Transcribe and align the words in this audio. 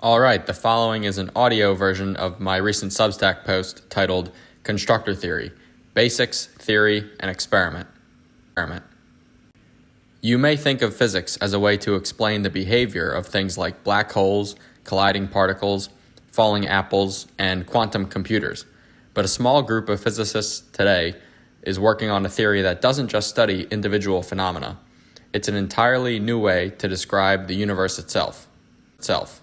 All 0.00 0.20
right, 0.20 0.44
the 0.44 0.52
following 0.52 1.04
is 1.04 1.16
an 1.16 1.30
audio 1.34 1.72
version 1.72 2.16
of 2.16 2.38
my 2.38 2.58
recent 2.58 2.92
Substack 2.92 3.44
post 3.44 3.88
titled 3.88 4.30
Constructor 4.62 5.14
Theory 5.14 5.52
Basics, 5.94 6.48
Theory, 6.58 7.10
and 7.18 7.30
Experiment. 7.30 7.88
Experiment. 8.48 8.84
You 10.20 10.36
may 10.36 10.54
think 10.54 10.82
of 10.82 10.94
physics 10.94 11.38
as 11.38 11.54
a 11.54 11.58
way 11.58 11.78
to 11.78 11.94
explain 11.94 12.42
the 12.42 12.50
behavior 12.50 13.08
of 13.08 13.26
things 13.26 13.56
like 13.56 13.84
black 13.84 14.12
holes, 14.12 14.54
colliding 14.84 15.28
particles, 15.28 15.88
falling 16.30 16.66
apples, 16.66 17.26
and 17.38 17.66
quantum 17.66 18.04
computers. 18.04 18.66
But 19.14 19.24
a 19.24 19.28
small 19.28 19.62
group 19.62 19.88
of 19.88 20.02
physicists 20.02 20.60
today 20.72 21.14
is 21.62 21.80
working 21.80 22.10
on 22.10 22.26
a 22.26 22.28
theory 22.28 22.60
that 22.60 22.82
doesn't 22.82 23.08
just 23.08 23.30
study 23.30 23.66
individual 23.70 24.22
phenomena. 24.22 24.78
It's 25.32 25.48
an 25.48 25.54
entirely 25.54 26.20
new 26.20 26.38
way 26.38 26.68
to 26.76 26.86
describe 26.86 27.46
the 27.46 27.56
universe 27.56 27.98
itself. 27.98 28.46
itself. 28.98 29.40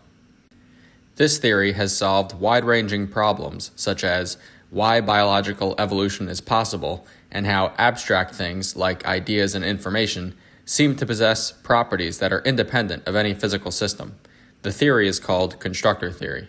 This 1.16 1.38
theory 1.38 1.73
has 1.73 1.96
solved 1.96 2.39
wide 2.39 2.65
ranging 2.65 3.07
problems, 3.07 3.71
such 3.75 4.04
as 4.04 4.38
why 4.71 5.00
biological 5.00 5.75
evolution 5.78 6.28
is 6.28 6.42
possible 6.42 7.05
and 7.32 7.46
how 7.46 7.74
abstract 7.78 8.33
things 8.33 8.75
like 8.75 9.05
ideas 9.05 9.54
and 9.54 9.64
information 9.64 10.36
seem 10.65 10.96
to 10.96 11.05
possess 11.05 11.52
properties 11.52 12.18
that 12.18 12.33
are 12.33 12.41
independent 12.41 13.07
of 13.07 13.15
any 13.15 13.33
physical 13.36 13.69
system. 13.69 14.15
The 14.64 14.71
theory 14.71 15.07
is 15.07 15.19
called 15.19 15.60
constructor 15.60 16.11
theory. 16.11 16.47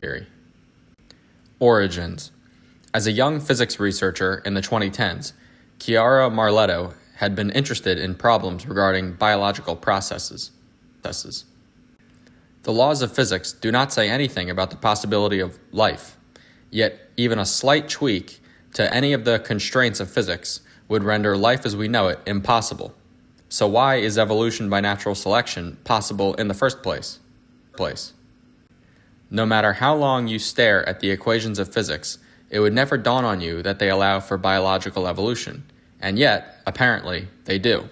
theory. 0.00 0.26
Origins 1.58 2.30
As 2.94 3.08
a 3.08 3.12
young 3.12 3.40
physics 3.40 3.80
researcher 3.80 4.42
in 4.44 4.54
the 4.54 4.60
2010s, 4.60 5.32
Chiara 5.80 6.30
Marletto 6.30 6.94
had 7.16 7.34
been 7.34 7.50
interested 7.50 7.98
in 7.98 8.14
problems 8.14 8.66
regarding 8.66 9.14
biological 9.14 9.74
processes. 9.74 10.52
processes. 11.02 11.44
The 12.62 12.72
laws 12.72 13.02
of 13.02 13.14
physics 13.14 13.52
do 13.52 13.70
not 13.70 13.92
say 13.92 14.08
anything 14.08 14.50
about 14.50 14.70
the 14.70 14.76
possibility 14.76 15.40
of 15.40 15.58
life, 15.72 16.16
yet, 16.70 17.10
even 17.16 17.38
a 17.38 17.46
slight 17.46 17.88
tweak 17.88 18.40
to 18.74 18.92
any 18.92 19.12
of 19.12 19.24
the 19.24 19.38
constraints 19.38 20.00
of 20.00 20.10
physics 20.10 20.60
would 20.88 21.02
render 21.02 21.36
life 21.36 21.64
as 21.64 21.76
we 21.76 21.88
know 21.88 22.08
it 22.08 22.20
impossible. 22.26 22.94
So, 23.48 23.66
why 23.66 23.96
is 23.96 24.18
evolution 24.18 24.68
by 24.68 24.80
natural 24.80 25.14
selection 25.14 25.78
possible 25.84 26.34
in 26.34 26.48
the 26.48 26.54
first 26.54 26.82
place? 26.82 27.18
place? 27.76 28.12
No 29.30 29.46
matter 29.46 29.74
how 29.74 29.94
long 29.94 30.26
you 30.28 30.38
stare 30.38 30.86
at 30.88 31.00
the 31.00 31.10
equations 31.10 31.58
of 31.58 31.72
physics, 31.72 32.18
it 32.50 32.60
would 32.60 32.72
never 32.72 32.96
dawn 32.96 33.24
on 33.24 33.40
you 33.40 33.62
that 33.62 33.78
they 33.78 33.90
allow 33.90 34.20
for 34.20 34.36
biological 34.36 35.06
evolution, 35.06 35.64
and 36.00 36.18
yet, 36.18 36.60
apparently, 36.66 37.28
they 37.44 37.58
do. 37.58 37.88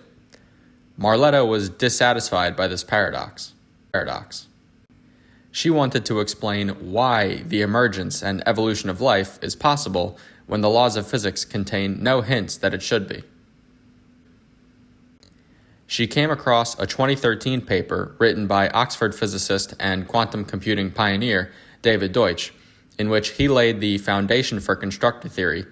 Marletto 0.99 1.47
was 1.47 1.69
dissatisfied 1.69 2.57
by 2.57 2.67
this 2.67 2.83
paradox. 2.83 3.53
Paradox. 3.93 4.47
She 5.57 5.71
wanted 5.71 6.05
to 6.05 6.21
explain 6.21 6.69
why 6.93 7.37
the 7.37 7.63
emergence 7.63 8.23
and 8.23 8.47
evolution 8.47 8.91
of 8.91 9.01
life 9.01 9.39
is 9.41 9.57
possible 9.57 10.19
when 10.47 10.61
the 10.61 10.69
laws 10.69 10.97
of 10.97 11.09
physics 11.09 11.47
contain 11.47 12.03
no 12.03 12.21
hints 12.21 12.59
that 12.59 12.75
it 12.75 12.83
should 12.83 13.09
be. 13.09 13.23
She 15.87 16.07
came 16.07 16.31
across 16.31 16.79
a 16.79 16.87
2013 16.87 17.63
paper 17.63 18.15
written 18.19 18.47
by 18.47 18.69
Oxford 18.69 19.15
physicist 19.15 19.73
and 19.81 20.07
quantum 20.07 20.45
computing 20.45 20.91
pioneer 20.91 21.51
David 21.81 22.13
Deutsch, 22.13 22.53
in 22.99 23.09
which 23.09 23.31
he 23.31 23.49
laid 23.49 23.81
the 23.81 23.97
foundation 23.97 24.61
for 24.61 24.77
constructor 24.77 25.31
theory, 25.31 25.65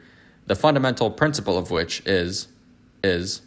the 0.47 0.57
fundamental 0.57 1.11
principle 1.11 1.59
of 1.59 1.71
which 1.71 2.01
is 2.07 2.49
is 3.03 3.43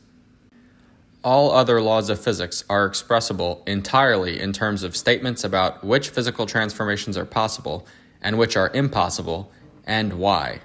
all 1.28 1.52
other 1.52 1.82
laws 1.82 2.10
of 2.10 2.18
physics 2.18 2.64
are 2.70 2.86
expressible 2.86 3.62
entirely 3.68 4.40
in 4.40 4.54
terms 4.54 4.82
of 4.82 4.96
statements 4.96 5.44
about 5.44 5.84
which 5.84 6.08
physical 6.08 6.46
transformations 6.46 7.18
are 7.18 7.26
possible 7.26 7.86
and 8.22 8.38
which 8.38 8.56
are 8.56 8.72
impossible, 8.74 9.52
and 9.86 10.14
why. 10.14 10.62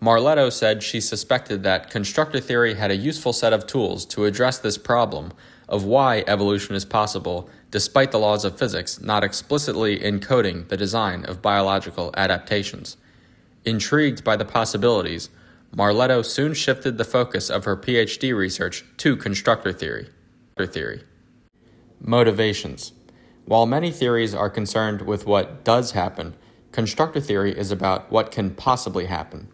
Marletto 0.00 0.48
said 0.52 0.80
she 0.80 1.00
suspected 1.00 1.64
that 1.64 1.90
constructor 1.90 2.38
theory 2.38 2.74
had 2.74 2.92
a 2.92 2.96
useful 2.96 3.32
set 3.32 3.52
of 3.52 3.66
tools 3.66 4.04
to 4.04 4.26
address 4.26 4.58
this 4.58 4.78
problem 4.78 5.32
of 5.68 5.82
why 5.82 6.22
evolution 6.28 6.76
is 6.76 6.84
possible 6.84 7.50
despite 7.72 8.12
the 8.12 8.20
laws 8.20 8.44
of 8.44 8.56
physics 8.56 9.00
not 9.00 9.24
explicitly 9.24 9.98
encoding 9.98 10.68
the 10.68 10.76
design 10.76 11.24
of 11.24 11.42
biological 11.42 12.14
adaptations. 12.16 12.96
Intrigued 13.64 14.22
by 14.22 14.36
the 14.36 14.44
possibilities, 14.44 15.30
Marletto 15.76 16.24
soon 16.24 16.54
shifted 16.54 16.98
the 16.98 17.04
focus 17.04 17.50
of 17.50 17.64
her 17.64 17.76
PhD 17.76 18.36
research 18.36 18.84
to 18.98 19.16
constructor 19.16 19.72
theory. 19.72 20.08
theory. 20.56 21.02
Motivations. 22.00 22.92
While 23.44 23.66
many 23.66 23.90
theories 23.90 24.34
are 24.34 24.48
concerned 24.48 25.02
with 25.02 25.26
what 25.26 25.64
does 25.64 25.90
happen, 25.90 26.36
constructor 26.70 27.20
theory 27.20 27.58
is 27.58 27.72
about 27.72 28.10
what 28.12 28.30
can 28.30 28.50
possibly 28.50 29.06
happen. 29.06 29.48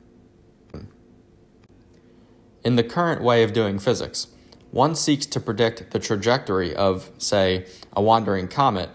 In 2.62 2.76
the 2.76 2.84
current 2.84 3.22
way 3.22 3.42
of 3.42 3.54
doing 3.54 3.78
physics, 3.78 4.26
one 4.70 4.94
seeks 4.94 5.24
to 5.24 5.40
predict 5.40 5.90
the 5.90 5.98
trajectory 5.98 6.76
of, 6.76 7.10
say, 7.16 7.66
a 7.94 8.02
wandering 8.02 8.46
comet, 8.46 8.90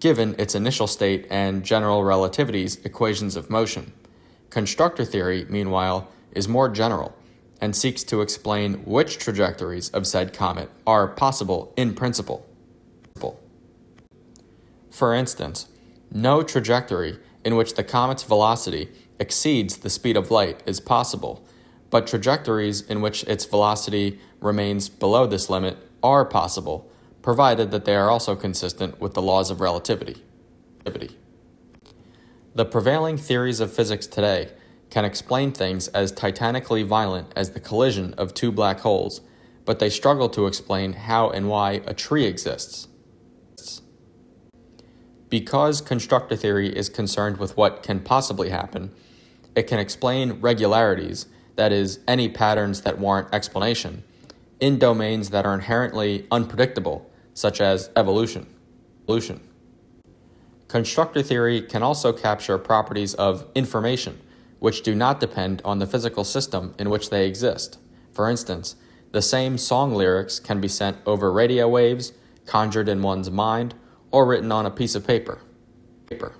given 0.00 0.34
its 0.38 0.54
initial 0.54 0.86
state 0.86 1.26
and 1.30 1.62
general 1.62 2.02
relativity's 2.04 2.76
equations 2.86 3.36
of 3.36 3.50
motion. 3.50 3.92
Constructor 4.48 5.04
theory, 5.04 5.44
meanwhile, 5.50 6.08
is 6.32 6.48
more 6.48 6.68
general 6.68 7.16
and 7.60 7.76
seeks 7.76 8.02
to 8.04 8.22
explain 8.22 8.74
which 8.84 9.18
trajectories 9.18 9.90
of 9.90 10.06
said 10.06 10.32
comet 10.32 10.70
are 10.86 11.06
possible 11.08 11.72
in 11.76 11.94
principle. 11.94 12.46
For 14.90 15.14
instance, 15.14 15.68
no 16.10 16.42
trajectory 16.42 17.18
in 17.44 17.56
which 17.56 17.74
the 17.74 17.84
comet's 17.84 18.24
velocity 18.24 18.88
exceeds 19.18 19.78
the 19.78 19.90
speed 19.90 20.16
of 20.16 20.30
light 20.30 20.62
is 20.66 20.80
possible 20.80 21.46
but 21.90 22.06
trajectories 22.06 22.80
in 22.82 23.00
which 23.00 23.24
its 23.24 23.44
velocity 23.44 24.18
remains 24.40 24.88
below 24.88 25.26
this 25.26 25.50
limit 25.50 25.76
are 26.02 26.24
possible, 26.24 26.90
provided 27.20 27.70
that 27.72 27.84
they 27.84 27.96
are 27.96 28.08
also 28.08 28.34
consistent 28.34 29.00
with 29.00 29.14
the 29.14 29.20
laws 29.20 29.50
of 29.50 29.60
relativity. 29.60 30.22
The 32.54 32.64
prevailing 32.64 33.18
theories 33.18 33.60
of 33.60 33.72
physics 33.72 34.06
today 34.06 34.50
can 34.90 35.04
explain 35.04 35.52
things 35.52 35.88
as 35.88 36.12
titanically 36.12 36.82
violent 36.82 37.32
as 37.36 37.50
the 37.50 37.60
collision 37.60 38.12
of 38.14 38.34
two 38.34 38.50
black 38.50 38.80
holes, 38.80 39.20
but 39.64 39.78
they 39.78 39.88
struggle 39.88 40.28
to 40.28 40.46
explain 40.46 40.92
how 40.92 41.30
and 41.30 41.48
why 41.48 41.80
a 41.86 41.94
tree 41.94 42.26
exists. 42.26 42.88
Because 45.28 45.80
constructor 45.80 46.34
theory 46.34 46.76
is 46.76 46.88
concerned 46.88 47.38
with 47.38 47.56
what 47.56 47.84
can 47.84 48.00
possibly 48.00 48.50
happen, 48.50 48.92
it 49.54 49.68
can 49.68 49.78
explain 49.78 50.40
regularities 50.40 51.26
that 51.56 51.72
is, 51.72 52.00
any 52.08 52.28
patterns 52.28 52.80
that 52.82 52.98
warrant 52.98 53.28
explanation, 53.32 54.02
in 54.60 54.78
domains 54.78 55.30
that 55.30 55.44
are 55.44 55.54
inherently 55.54 56.26
unpredictable, 56.30 57.10
such 57.34 57.60
as 57.60 57.90
evolution. 57.94 58.46
evolution. 59.04 59.40
Constructor 60.68 61.22
theory 61.22 61.60
can 61.60 61.82
also 61.82 62.12
capture 62.12 62.56
properties 62.56 63.14
of 63.14 63.46
information, 63.54 64.20
which 64.60 64.82
do 64.82 64.94
not 64.94 65.18
depend 65.18 65.60
on 65.64 65.80
the 65.80 65.86
physical 65.86 66.22
system 66.22 66.74
in 66.78 66.88
which 66.88 67.10
they 67.10 67.26
exist. 67.26 67.78
For 68.12 68.30
instance, 68.30 68.76
the 69.10 69.22
same 69.22 69.58
song 69.58 69.92
lyrics 69.92 70.38
can 70.38 70.60
be 70.60 70.68
sent 70.68 70.98
over 71.04 71.32
radio 71.32 71.68
waves, 71.68 72.12
conjured 72.46 72.88
in 72.88 73.02
one's 73.02 73.30
mind, 73.30 73.74
or 74.12 74.26
written 74.26 74.52
on 74.52 74.66
a 74.66 74.70
piece 74.70 74.94
of 74.94 75.06
paper. 75.06 75.40
paper. 76.08 76.34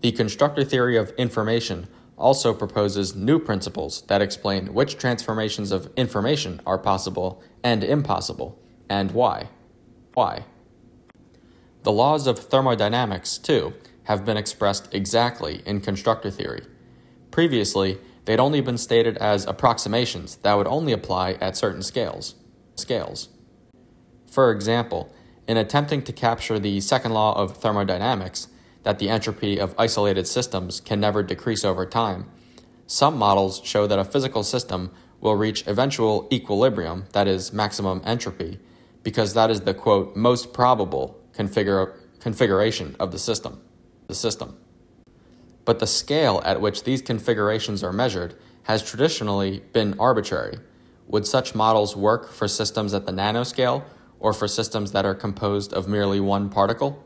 The 0.00 0.12
constructor 0.12 0.64
theory 0.64 0.96
of 0.96 1.10
information 1.12 1.88
also 2.16 2.54
proposes 2.54 3.16
new 3.16 3.38
principles 3.38 4.02
that 4.02 4.22
explain 4.22 4.74
which 4.74 4.98
transformations 4.98 5.72
of 5.72 5.90
information 5.96 6.60
are 6.66 6.78
possible 6.78 7.42
and 7.64 7.82
impossible, 7.82 8.58
and 8.88 9.10
why. 9.12 9.48
Why? 10.12 10.44
The 11.82 11.92
laws 11.92 12.26
of 12.26 12.38
thermodynamics, 12.38 13.38
too, 13.38 13.74
have 14.04 14.24
been 14.24 14.36
expressed 14.36 14.88
exactly 14.92 15.62
in 15.66 15.80
constructor 15.80 16.30
theory. 16.30 16.64
Previously, 17.34 17.98
they'd 18.26 18.38
only 18.38 18.60
been 18.60 18.78
stated 18.78 19.16
as 19.16 19.44
approximations 19.44 20.36
that 20.36 20.54
would 20.54 20.68
only 20.68 20.92
apply 20.92 21.32
at 21.40 21.56
certain 21.56 21.82
scales. 21.82 22.36
Scales. 22.76 23.28
For 24.30 24.52
example, 24.52 25.12
in 25.48 25.56
attempting 25.56 26.02
to 26.02 26.12
capture 26.12 26.60
the 26.60 26.80
second 26.80 27.10
law 27.12 27.36
of 27.36 27.56
thermodynamics, 27.56 28.46
that 28.84 29.00
the 29.00 29.08
entropy 29.08 29.58
of 29.58 29.74
isolated 29.76 30.28
systems 30.28 30.78
can 30.78 31.00
never 31.00 31.24
decrease 31.24 31.64
over 31.64 31.84
time. 31.84 32.30
Some 32.86 33.18
models 33.18 33.60
show 33.64 33.88
that 33.88 33.98
a 33.98 34.04
physical 34.04 34.44
system 34.44 34.92
will 35.20 35.34
reach 35.34 35.66
eventual 35.66 36.28
equilibrium, 36.32 37.06
that 37.14 37.26
is, 37.26 37.52
maximum 37.52 38.00
entropy, 38.04 38.60
because 39.02 39.34
that 39.34 39.50
is 39.50 39.62
the 39.62 39.74
quote, 39.74 40.14
most 40.14 40.52
probable 40.52 41.20
configura- 41.32 41.94
configuration 42.20 42.94
of 43.00 43.10
the 43.10 43.18
system. 43.18 43.60
The 44.06 44.14
system. 44.14 44.56
But 45.64 45.78
the 45.78 45.86
scale 45.86 46.42
at 46.44 46.60
which 46.60 46.84
these 46.84 47.02
configurations 47.02 47.82
are 47.82 47.92
measured 47.92 48.34
has 48.64 48.82
traditionally 48.82 49.62
been 49.72 49.98
arbitrary. 49.98 50.58
Would 51.08 51.26
such 51.26 51.54
models 51.54 51.96
work 51.96 52.32
for 52.32 52.48
systems 52.48 52.94
at 52.94 53.06
the 53.06 53.12
nanoscale 53.12 53.84
or 54.18 54.32
for 54.32 54.48
systems 54.48 54.92
that 54.92 55.04
are 55.04 55.14
composed 55.14 55.72
of 55.72 55.88
merely 55.88 56.20
one 56.20 56.48
particle? 56.48 57.02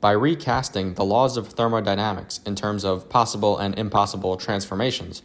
By 0.00 0.12
recasting 0.12 0.94
the 0.94 1.04
laws 1.04 1.36
of 1.36 1.48
thermodynamics 1.48 2.40
in 2.44 2.54
terms 2.54 2.84
of 2.84 3.08
possible 3.08 3.58
and 3.58 3.78
impossible 3.78 4.36
transformations, 4.36 5.22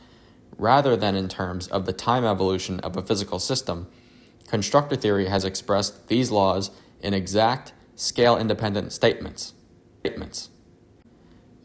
rather 0.58 0.96
than 0.96 1.16
in 1.16 1.28
terms 1.28 1.68
of 1.68 1.86
the 1.86 1.94
time 1.94 2.24
evolution 2.24 2.80
of 2.82 2.96
a 2.96 3.02
physical 3.02 3.40
system, 3.40 3.88
constructor 4.48 4.96
theory 4.96 5.28
has 5.28 5.44
expressed 5.44 6.08
these 6.08 6.32
laws 6.32 6.72
in 7.02 7.14
exact, 7.14 7.74
scale 7.96 8.38
independent 8.38 8.92
statements. 8.94 9.54
statements. 10.00 10.50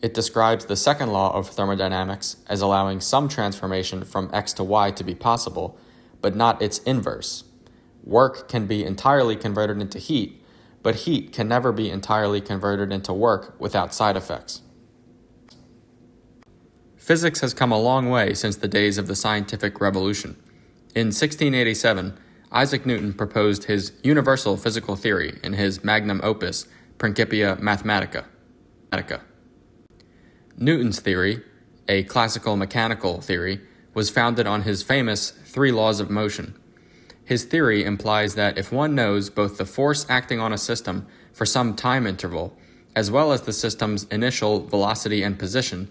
It 0.04 0.12
describes 0.12 0.66
the 0.66 0.76
second 0.76 1.12
law 1.12 1.34
of 1.34 1.48
thermodynamics 1.48 2.36
as 2.46 2.60
allowing 2.60 3.00
some 3.00 3.26
transformation 3.26 4.04
from 4.04 4.28
x 4.34 4.52
to 4.52 4.62
y 4.62 4.90
to 4.90 5.02
be 5.02 5.14
possible, 5.14 5.78
but 6.20 6.36
not 6.36 6.60
its 6.60 6.76
inverse. 6.80 7.44
Work 8.02 8.46
can 8.46 8.66
be 8.66 8.84
entirely 8.84 9.34
converted 9.34 9.80
into 9.80 9.98
heat, 9.98 10.44
but 10.82 11.06
heat 11.06 11.32
can 11.32 11.48
never 11.48 11.72
be 11.72 11.88
entirely 11.88 12.42
converted 12.42 12.92
into 12.92 13.14
work 13.14 13.58
without 13.58 13.94
side 13.94 14.14
effects. 14.14 14.60
Physics 16.98 17.40
has 17.40 17.54
come 17.54 17.72
a 17.72 17.80
long 17.80 18.10
way 18.10 18.34
since 18.34 18.56
the 18.56 18.68
days 18.68 18.98
of 18.98 19.06
the 19.06 19.16
scientific 19.16 19.80
revolution. 19.80 20.32
In 20.94 21.06
1687, 21.06 22.18
Isaac 22.52 22.84
Newton 22.84 23.14
proposed 23.14 23.64
his 23.64 23.92
universal 24.02 24.58
physical 24.58 24.96
theory 24.96 25.40
in 25.42 25.54
his 25.54 25.82
magnum 25.82 26.20
opus, 26.22 26.66
Principia 26.98 27.56
Mathematica. 27.56 28.26
Newton's 30.56 31.00
theory, 31.00 31.42
a 31.88 32.04
classical 32.04 32.56
mechanical 32.56 33.20
theory, 33.20 33.60
was 33.92 34.10
founded 34.10 34.46
on 34.46 34.62
his 34.62 34.82
famous 34.82 35.30
three 35.30 35.72
laws 35.72 36.00
of 36.00 36.10
motion. 36.10 36.54
His 37.24 37.44
theory 37.44 37.84
implies 37.84 38.34
that 38.34 38.58
if 38.58 38.70
one 38.70 38.94
knows 38.94 39.30
both 39.30 39.56
the 39.56 39.64
force 39.64 40.06
acting 40.08 40.40
on 40.40 40.52
a 40.52 40.58
system 40.58 41.06
for 41.32 41.46
some 41.46 41.74
time 41.74 42.06
interval, 42.06 42.56
as 42.94 43.10
well 43.10 43.32
as 43.32 43.42
the 43.42 43.52
system's 43.52 44.04
initial 44.04 44.66
velocity 44.66 45.22
and 45.22 45.38
position, 45.38 45.90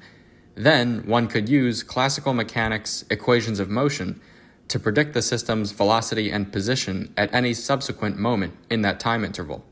then 0.55 1.05
one 1.05 1.27
could 1.27 1.49
use 1.49 1.83
classical 1.83 2.33
mechanics 2.33 3.03
equations 3.09 3.59
of 3.59 3.69
motion 3.69 4.21
to 4.67 4.79
predict 4.79 5.13
the 5.13 5.21
system's 5.21 5.71
velocity 5.71 6.31
and 6.31 6.53
position 6.53 7.13
at 7.17 7.33
any 7.33 7.53
subsequent 7.53 8.17
moment 8.17 8.55
in 8.69 8.81
that 8.81 8.99
time 8.99 9.25
interval. 9.25 9.65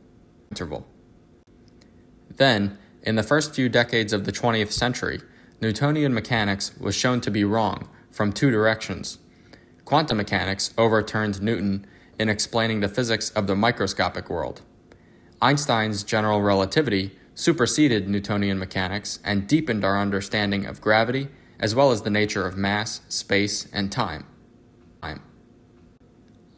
interval. 0.50 0.86
Then, 2.36 2.78
in 3.04 3.16
the 3.16 3.24
first 3.24 3.56
few 3.56 3.70
decades 3.70 4.14
of 4.14 4.26
the 4.26 4.32
20th 4.32 4.72
century, 4.72 5.22
Newtonian 5.62 6.14
mechanics 6.14 6.78
was 6.80 6.96
shown 6.96 7.22
to 7.22 7.32
be 7.32 7.44
wrong 7.44 7.90
from 8.12 8.32
two 8.32 8.52
directions. 8.52 9.20
Quantum 9.86 10.18
mechanics 10.18 10.74
overturned 10.78 11.42
Newton 11.42 11.86
in 12.20 12.30
explaining 12.30 12.80
the 12.80 12.90
physics 12.90 13.30
of 13.32 13.48
the 13.48 13.56
microscopic 13.56 14.30
world. 14.30 14.62
Einstein's 15.42 16.04
general 16.04 16.42
relativity 16.42 17.12
superseded 17.34 18.08
Newtonian 18.08 18.60
mechanics 18.60 19.20
and 19.24 19.48
deepened 19.48 19.84
our 19.84 20.00
understanding 20.00 20.66
of 20.66 20.82
gravity 20.82 21.30
as 21.60 21.74
well 21.76 21.92
as 21.92 22.02
the 22.02 22.10
nature 22.10 22.46
of 22.46 22.58
mass, 22.58 23.02
space, 23.08 23.68
and 23.74 23.92
time. 23.92 24.26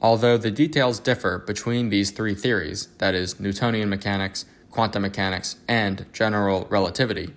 Although 0.04 0.36
the 0.38 0.52
details 0.52 1.00
differ 1.00 1.40
between 1.40 1.88
these 1.88 2.12
three 2.12 2.36
theories, 2.36 2.88
that 2.98 3.16
is, 3.16 3.40
Newtonian 3.40 3.88
mechanics, 3.88 4.44
quantum 4.74 5.04
mechanics, 5.04 5.58
and 5.68 6.08
general 6.12 6.66
relativity, 6.72 7.32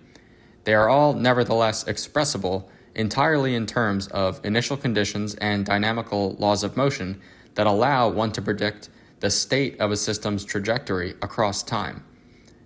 they 0.64 0.72
are 0.72 0.88
all 0.88 1.12
nevertheless 1.12 1.86
expressible 1.86 2.66
entirely 2.94 3.54
in 3.54 3.66
terms 3.66 4.08
of 4.08 4.40
initial 4.42 4.76
conditions 4.76 5.34
and 5.34 5.66
dynamical 5.66 6.34
laws 6.38 6.64
of 6.64 6.78
motion 6.78 7.20
that 7.54 7.66
allow 7.66 8.08
one 8.08 8.32
to 8.32 8.40
predict 8.40 8.88
the 9.20 9.30
state 9.30 9.78
of 9.78 9.90
a 9.90 9.96
system's 9.98 10.46
trajectory 10.46 11.10
across 11.20 11.62
time. 11.62 12.02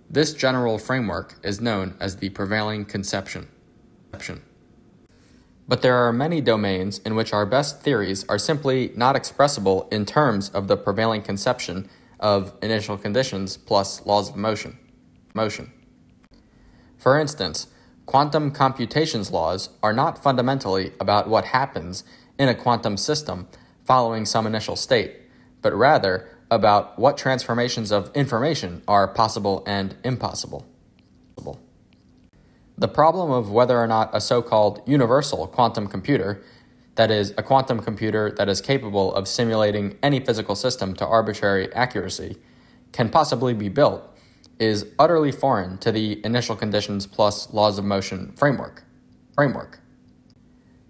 This 0.09 0.33
general 0.33 0.77
framework 0.77 1.37
is 1.43 1.59
known 1.59 1.95
as 1.99 2.15
the 2.15 2.29
prevailing 2.29 2.85
conception. 2.85 3.49
But 5.67 5.81
there 5.81 5.95
are 5.95 6.13
many 6.13 6.39
domains 6.39 6.99
in 6.99 7.15
which 7.15 7.33
our 7.33 7.45
best 7.45 7.81
theories 7.81 8.25
are 8.29 8.39
simply 8.39 8.93
not 8.95 9.17
expressible 9.17 9.89
in 9.91 10.05
terms 10.05 10.49
of 10.49 10.69
the 10.69 10.77
prevailing 10.77 11.23
conception 11.23 11.89
of 12.21 12.53
initial 12.61 12.97
conditions 12.97 13.57
plus 13.57 14.05
laws 14.05 14.29
of 14.29 14.35
motion. 14.35 14.77
Motion. 15.33 15.71
For 16.97 17.19
instance, 17.19 17.67
quantum 18.05 18.51
computations 18.51 19.31
laws 19.31 19.69
are 19.81 19.93
not 19.93 20.21
fundamentally 20.21 20.93
about 20.99 21.27
what 21.27 21.45
happens 21.45 22.03
in 22.37 22.47
a 22.47 22.55
quantum 22.55 22.97
system 22.97 23.47
following 23.83 24.25
some 24.25 24.45
initial 24.45 24.75
state, 24.75 25.21
but 25.61 25.73
rather 25.73 26.29
about 26.49 26.99
what 26.99 27.17
transformations 27.17 27.91
of 27.91 28.11
information 28.13 28.83
are 28.87 29.07
possible 29.07 29.63
and 29.65 29.95
impossible. 30.03 30.65
The 32.77 32.87
problem 32.87 33.29
of 33.29 33.51
whether 33.51 33.77
or 33.77 33.85
not 33.85 34.09
a 34.11 34.19
so 34.19 34.41
called 34.41 34.81
universal 34.87 35.45
quantum 35.47 35.87
computer 35.87 36.43
that 36.95 37.09
is, 37.09 37.33
a 37.37 37.43
quantum 37.43 37.79
computer 37.79 38.31
that 38.31 38.49
is 38.49 38.61
capable 38.61 39.13
of 39.13 39.27
simulating 39.27 39.97
any 40.03 40.19
physical 40.19 40.55
system 40.55 40.93
to 40.95 41.05
arbitrary 41.05 41.73
accuracy, 41.73 42.37
can 42.91 43.09
possibly 43.09 43.53
be 43.53 43.69
built, 43.69 44.03
is 44.59 44.85
utterly 44.99 45.31
foreign 45.31 45.77
to 45.79 45.91
the 45.91 46.23
initial 46.25 46.55
conditions 46.55 47.07
plus 47.07 47.51
laws 47.53 47.77
of 47.77 47.85
motion 47.85 48.31
framework. 48.33 48.83
framework. 49.33 49.79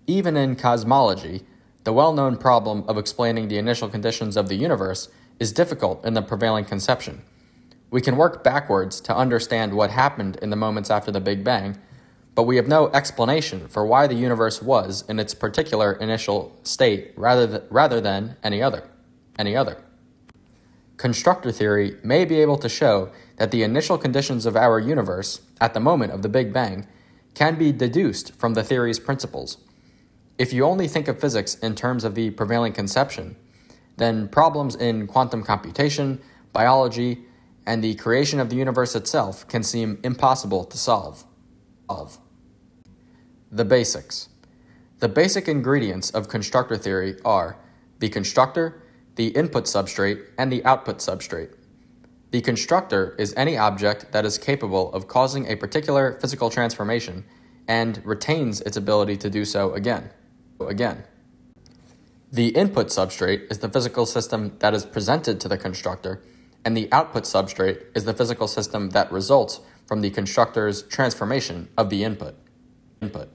Even 0.07 0.35
in 0.35 0.55
cosmology, 0.55 1.45
the 1.83 1.93
well 1.93 2.13
known 2.13 2.37
problem 2.37 2.83
of 2.87 2.97
explaining 2.97 3.47
the 3.47 3.57
initial 3.57 3.87
conditions 3.87 4.35
of 4.35 4.49
the 4.49 4.55
universe 4.55 5.09
is 5.39 5.51
difficult 5.51 6.03
in 6.05 6.13
the 6.13 6.21
prevailing 6.21 6.65
conception. 6.65 7.21
We 7.89 8.01
can 8.01 8.17
work 8.17 8.43
backwards 8.43 9.01
to 9.01 9.15
understand 9.15 9.73
what 9.73 9.91
happened 9.91 10.37
in 10.41 10.49
the 10.49 10.55
moments 10.55 10.89
after 10.89 11.11
the 11.11 11.19
Big 11.19 11.43
Bang 11.43 11.77
but 12.35 12.43
we 12.43 12.55
have 12.55 12.67
no 12.67 12.89
explanation 12.89 13.67
for 13.67 13.85
why 13.85 14.07
the 14.07 14.15
universe 14.15 14.61
was 14.61 15.03
in 15.09 15.19
its 15.19 15.33
particular 15.33 15.93
initial 15.93 16.57
state 16.63 17.11
rather, 17.15 17.47
th- 17.47 17.63
rather 17.69 17.99
than 17.99 18.37
any 18.43 18.61
other. 18.61 18.89
Any 19.37 19.55
other. 19.55 19.83
Constructor 20.97 21.51
theory 21.51 21.97
may 22.03 22.25
be 22.25 22.41
able 22.41 22.57
to 22.57 22.69
show 22.69 23.11
that 23.37 23.51
the 23.51 23.63
initial 23.63 23.97
conditions 23.97 24.45
of 24.45 24.55
our 24.55 24.79
universe 24.79 25.41
at 25.59 25.73
the 25.73 25.79
moment 25.79 26.11
of 26.11 26.21
the 26.21 26.29
Big 26.29 26.53
Bang 26.53 26.87
can 27.33 27.57
be 27.57 27.71
deduced 27.71 28.35
from 28.35 28.53
the 28.53 28.63
theory's 28.63 28.99
principles. 28.99 29.57
If 30.37 30.53
you 30.53 30.63
only 30.63 30.87
think 30.87 31.07
of 31.07 31.19
physics 31.19 31.55
in 31.55 31.75
terms 31.75 32.03
of 32.03 32.15
the 32.15 32.29
prevailing 32.31 32.73
conception, 32.73 33.35
then 33.97 34.27
problems 34.27 34.75
in 34.75 35.07
quantum 35.07 35.43
computation, 35.43 36.21
biology, 36.53 37.25
and 37.65 37.83
the 37.83 37.95
creation 37.95 38.39
of 38.39 38.49
the 38.49 38.55
universe 38.55 38.95
itself 38.95 39.47
can 39.47 39.63
seem 39.63 39.99
impossible 40.03 40.65
to 40.65 40.77
solve. 40.77 41.25
The 43.51 43.65
basics. 43.65 44.29
The 44.99 45.09
basic 45.09 45.47
ingredients 45.47 46.09
of 46.11 46.29
constructor 46.29 46.77
theory 46.77 47.17
are 47.25 47.57
the 47.99 48.09
constructor, 48.09 48.83
the 49.15 49.27
input 49.27 49.65
substrate, 49.65 50.25
and 50.37 50.51
the 50.51 50.63
output 50.63 50.99
substrate. 50.99 51.53
The 52.31 52.41
constructor 52.41 53.15
is 53.19 53.33
any 53.35 53.57
object 53.57 54.13
that 54.13 54.25
is 54.25 54.37
capable 54.37 54.93
of 54.93 55.07
causing 55.07 55.47
a 55.47 55.57
particular 55.57 56.17
physical 56.21 56.49
transformation 56.49 57.25
and 57.67 58.01
retains 58.05 58.61
its 58.61 58.77
ability 58.77 59.17
to 59.17 59.29
do 59.29 59.43
so 59.43 59.73
again. 59.73 60.11
Again. 60.59 61.03
The 62.31 62.49
input 62.49 62.87
substrate 62.87 63.51
is 63.51 63.59
the 63.59 63.69
physical 63.69 64.05
system 64.05 64.55
that 64.59 64.73
is 64.73 64.85
presented 64.85 65.41
to 65.41 65.49
the 65.49 65.57
constructor, 65.57 66.21
and 66.63 66.77
the 66.77 66.87
output 66.93 67.23
substrate 67.23 67.83
is 67.93 68.05
the 68.05 68.13
physical 68.13 68.47
system 68.47 68.91
that 68.91 69.11
results 69.11 69.59
from 69.85 70.01
the 70.01 70.09
constructor's 70.09 70.83
transformation 70.83 71.69
of 71.77 71.89
the 71.89 72.03
input. 72.03 72.35
input. 73.01 73.29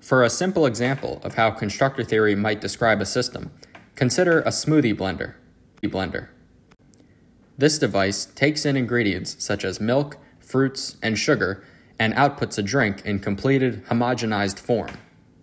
For 0.00 0.22
a 0.22 0.30
simple 0.30 0.66
example 0.66 1.20
of 1.22 1.34
how 1.34 1.50
constructor 1.50 2.02
theory 2.02 2.34
might 2.34 2.60
describe 2.60 3.00
a 3.00 3.06
system, 3.06 3.50
consider 3.94 4.40
a 4.40 4.48
smoothie 4.48 4.96
blender. 4.96 5.34
blender. 5.82 6.28
This 7.58 7.78
device 7.78 8.24
takes 8.24 8.64
in 8.64 8.76
ingredients 8.76 9.36
such 9.38 9.64
as 9.64 9.80
milk, 9.80 10.16
fruits, 10.38 10.96
and 11.02 11.18
sugar 11.18 11.62
and 11.98 12.14
outputs 12.14 12.56
a 12.56 12.62
drink 12.62 13.02
in 13.04 13.18
completed 13.18 13.84
homogenized 13.84 14.58
form. 14.58 14.96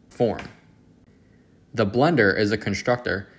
Form. 0.10 0.41
The 1.74 1.86
blender 1.86 2.36
is 2.36 2.51
a 2.51 2.57
constructor 2.57 3.29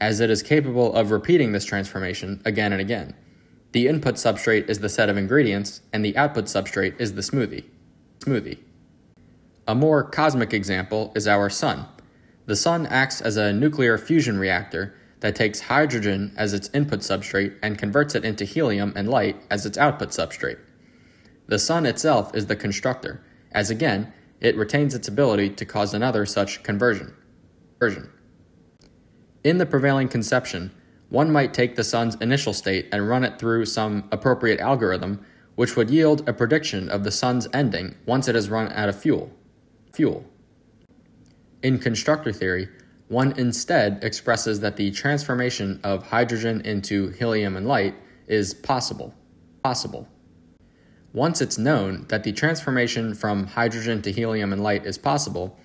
as 0.00 0.18
it 0.18 0.28
is 0.28 0.42
capable 0.42 0.92
of 0.94 1.12
repeating 1.12 1.52
this 1.52 1.64
transformation 1.64 2.42
again 2.44 2.72
and 2.72 2.80
again. 2.80 3.14
The 3.76 3.88
input 3.88 4.14
substrate 4.14 4.70
is 4.70 4.78
the 4.78 4.88
set 4.88 5.10
of 5.10 5.18
ingredients, 5.18 5.82
and 5.92 6.02
the 6.02 6.16
output 6.16 6.46
substrate 6.46 6.98
is 6.98 7.12
the 7.12 7.20
smoothie. 7.20 7.64
Smoothie. 8.20 8.56
A 9.68 9.74
more 9.74 10.02
cosmic 10.02 10.54
example 10.54 11.12
is 11.14 11.28
our 11.28 11.50
Sun. 11.50 11.84
The 12.46 12.56
Sun 12.56 12.86
acts 12.86 13.20
as 13.20 13.36
a 13.36 13.52
nuclear 13.52 13.98
fusion 13.98 14.38
reactor 14.38 14.94
that 15.20 15.36
takes 15.36 15.60
hydrogen 15.60 16.32
as 16.38 16.54
its 16.54 16.70
input 16.72 17.00
substrate 17.00 17.54
and 17.62 17.76
converts 17.76 18.14
it 18.14 18.24
into 18.24 18.46
helium 18.46 18.94
and 18.96 19.10
light 19.10 19.36
as 19.50 19.66
its 19.66 19.76
output 19.76 20.08
substrate. 20.08 20.58
The 21.46 21.58
Sun 21.58 21.84
itself 21.84 22.34
is 22.34 22.46
the 22.46 22.56
constructor, 22.56 23.20
as 23.52 23.68
again, 23.68 24.10
it 24.40 24.56
retains 24.56 24.94
its 24.94 25.06
ability 25.06 25.50
to 25.50 25.66
cause 25.66 25.92
another 25.92 26.24
such 26.24 26.62
conversion. 26.62 27.14
conversion. 27.72 28.08
In 29.44 29.58
the 29.58 29.66
prevailing 29.66 30.08
conception, 30.08 30.70
one 31.16 31.32
might 31.32 31.54
take 31.54 31.76
the 31.76 31.82
sun's 31.82 32.14
initial 32.16 32.52
state 32.52 32.86
and 32.92 33.08
run 33.08 33.24
it 33.24 33.38
through 33.38 33.64
some 33.64 34.04
appropriate 34.12 34.60
algorithm, 34.60 35.24
which 35.54 35.74
would 35.74 35.88
yield 35.88 36.28
a 36.28 36.32
prediction 36.34 36.90
of 36.90 37.04
the 37.04 37.10
sun's 37.10 37.48
ending 37.54 37.94
once 38.04 38.28
it 38.28 38.34
has 38.34 38.50
run 38.50 38.70
out 38.72 38.90
of 38.90 39.00
fuel. 39.00 39.32
Fuel. 39.94 40.26
In 41.62 41.78
constructor 41.78 42.34
theory, 42.34 42.68
one 43.08 43.32
instead 43.38 44.04
expresses 44.04 44.60
that 44.60 44.76
the 44.76 44.90
transformation 44.90 45.80
of 45.82 46.08
hydrogen 46.08 46.60
into 46.66 47.08
helium 47.12 47.56
and 47.56 47.66
light 47.66 47.94
is 48.26 48.52
possible. 48.52 49.14
Possible. 49.62 50.06
Once 51.14 51.40
it's 51.40 51.56
known 51.56 52.04
that 52.08 52.24
the 52.24 52.32
transformation 52.32 53.14
from 53.14 53.46
hydrogen 53.46 54.02
to 54.02 54.12
helium 54.12 54.52
and 54.52 54.62
light 54.62 54.84
is 54.84 54.98
possible, 54.98 55.58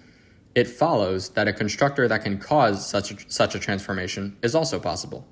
it 0.56 0.70
follows 0.70 1.32
that 1.32 1.50
a 1.50 1.52
constructor 1.52 2.08
that 2.08 2.24
can 2.24 2.38
cause 2.38 2.88
such 2.90 3.12
a, 3.12 3.18
such 3.28 3.54
a 3.54 3.60
transformation 3.60 4.38
is 4.42 4.56
also 4.56 4.80
possible. 4.80 5.28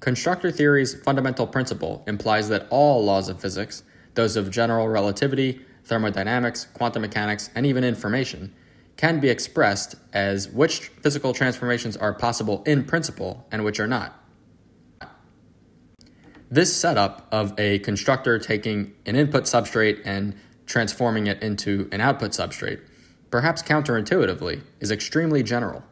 Constructor 0.00 0.50
theory's 0.50 0.94
fundamental 1.02 1.46
principle 1.46 2.02
implies 2.06 2.48
that 2.48 2.66
all 2.70 3.04
laws 3.04 3.28
of 3.28 3.38
physics, 3.38 3.82
those 4.14 4.34
of 4.34 4.50
general 4.50 4.88
relativity, 4.88 5.60
thermodynamics, 5.84 6.66
quantum 6.72 7.02
mechanics, 7.02 7.50
and 7.54 7.66
even 7.66 7.84
information, 7.84 8.54
can 8.96 9.20
be 9.20 9.28
expressed 9.28 9.94
as 10.12 10.48
which 10.48 10.88
physical 10.88 11.34
transformations 11.34 11.96
are 11.96 12.14
possible 12.14 12.62
in 12.64 12.84
principle 12.84 13.46
and 13.52 13.64
which 13.64 13.78
are 13.78 13.86
not. 13.86 14.16
This 16.50 16.74
setup 16.74 17.28
of 17.30 17.52
a 17.58 17.78
constructor 17.80 18.38
taking 18.38 18.94
an 19.06 19.16
input 19.16 19.44
substrate 19.44 20.00
and 20.04 20.34
transforming 20.66 21.26
it 21.26 21.42
into 21.42 21.88
an 21.92 22.00
output 22.00 22.32
substrate, 22.32 22.80
perhaps 23.30 23.62
counterintuitively, 23.62 24.62
is 24.80 24.90
extremely 24.90 25.42
general. 25.42 25.84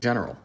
General. 0.00 0.36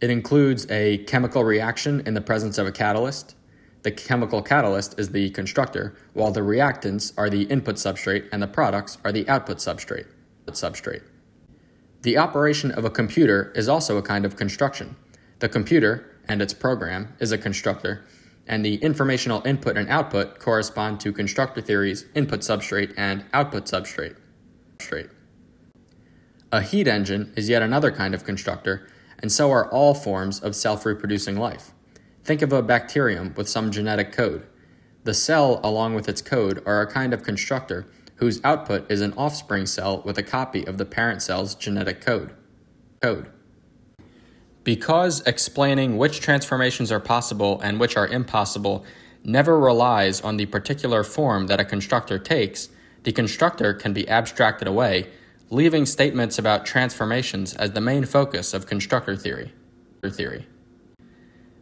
It 0.00 0.10
includes 0.10 0.70
a 0.70 0.98
chemical 0.98 1.42
reaction 1.42 2.02
in 2.06 2.14
the 2.14 2.20
presence 2.20 2.56
of 2.56 2.66
a 2.66 2.72
catalyst. 2.72 3.34
The 3.82 3.90
chemical 3.90 4.42
catalyst 4.42 4.98
is 4.98 5.10
the 5.10 5.30
constructor, 5.30 5.96
while 6.12 6.30
the 6.30 6.40
reactants 6.40 7.12
are 7.16 7.28
the 7.28 7.42
input 7.44 7.76
substrate 7.76 8.28
and 8.30 8.40
the 8.40 8.46
products 8.46 8.98
are 9.04 9.10
the 9.10 9.28
output 9.28 9.58
substrate. 9.58 10.06
substrate. 10.46 11.02
The 12.02 12.16
operation 12.16 12.70
of 12.70 12.84
a 12.84 12.90
computer 12.90 13.52
is 13.56 13.68
also 13.68 13.96
a 13.96 14.02
kind 14.02 14.24
of 14.24 14.36
construction. 14.36 14.94
The 15.40 15.48
computer 15.48 16.16
and 16.28 16.40
its 16.40 16.54
program 16.54 17.14
is 17.18 17.32
a 17.32 17.38
constructor, 17.38 18.04
and 18.46 18.64
the 18.64 18.76
informational 18.76 19.42
input 19.44 19.76
and 19.76 19.88
output 19.88 20.38
correspond 20.38 21.00
to 21.00 21.12
constructor 21.12 21.60
theories 21.60 22.06
input 22.14 22.40
substrate 22.40 22.94
and 22.96 23.24
output 23.32 23.64
substrate. 23.64 24.16
A 26.52 26.62
heat 26.62 26.86
engine 26.86 27.32
is 27.36 27.48
yet 27.48 27.62
another 27.62 27.90
kind 27.90 28.14
of 28.14 28.24
constructor, 28.24 28.88
and 29.20 29.32
so 29.32 29.50
are 29.50 29.70
all 29.70 29.94
forms 29.94 30.40
of 30.40 30.54
self 30.54 30.86
reproducing 30.86 31.36
life. 31.36 31.72
Think 32.24 32.42
of 32.42 32.52
a 32.52 32.62
bacterium 32.62 33.34
with 33.36 33.48
some 33.48 33.70
genetic 33.70 34.12
code. 34.12 34.46
The 35.04 35.14
cell, 35.14 35.60
along 35.64 35.94
with 35.94 36.08
its 36.08 36.20
code, 36.20 36.62
are 36.66 36.82
a 36.82 36.86
kind 36.86 37.14
of 37.14 37.22
constructor 37.22 37.86
whose 38.16 38.40
output 38.44 38.90
is 38.90 39.00
an 39.00 39.14
offspring 39.14 39.64
cell 39.64 40.02
with 40.04 40.18
a 40.18 40.22
copy 40.22 40.66
of 40.66 40.76
the 40.76 40.84
parent 40.84 41.22
cell's 41.22 41.54
genetic 41.54 42.00
code. 42.00 42.34
Code. 43.00 43.30
Because 44.64 45.22
explaining 45.26 45.96
which 45.96 46.20
transformations 46.20 46.92
are 46.92 47.00
possible 47.00 47.60
and 47.60 47.80
which 47.80 47.96
are 47.96 48.08
impossible 48.08 48.84
never 49.24 49.58
relies 49.58 50.20
on 50.20 50.36
the 50.36 50.46
particular 50.46 51.04
form 51.04 51.46
that 51.46 51.60
a 51.60 51.64
constructor 51.64 52.18
takes, 52.18 52.68
the 53.04 53.12
constructor 53.12 53.72
can 53.72 53.92
be 53.92 54.08
abstracted 54.08 54.68
away, 54.68 55.08
leaving 55.50 55.86
statements 55.86 56.38
about 56.38 56.66
transformations 56.66 57.54
as 57.54 57.72
the 57.72 57.80
main 57.80 58.04
focus 58.04 58.52
of 58.52 58.66
constructor 58.66 59.16
theory. 59.16 59.52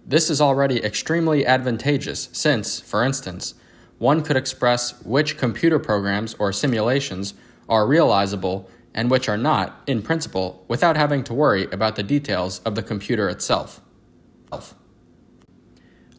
This 0.04 0.30
is 0.30 0.40
already 0.40 0.82
extremely 0.84 1.46
advantageous 1.46 2.28
since, 2.32 2.80
for 2.80 3.04
instance, 3.04 3.54
one 3.98 4.22
could 4.22 4.36
express 4.36 5.00
which 5.02 5.38
computer 5.38 5.78
programs 5.78 6.34
or 6.34 6.52
simulations 6.52 7.34
are 7.68 7.86
realizable 7.86 8.68
and 8.94 9.10
which 9.10 9.28
are 9.28 9.36
not, 9.36 9.82
in 9.86 10.02
principle, 10.02 10.64
without 10.68 10.96
having 10.96 11.22
to 11.24 11.34
worry 11.34 11.64
about 11.72 11.96
the 11.96 12.02
details 12.02 12.60
of 12.60 12.74
the 12.74 12.82
computer 12.82 13.28
itself. 13.28 13.80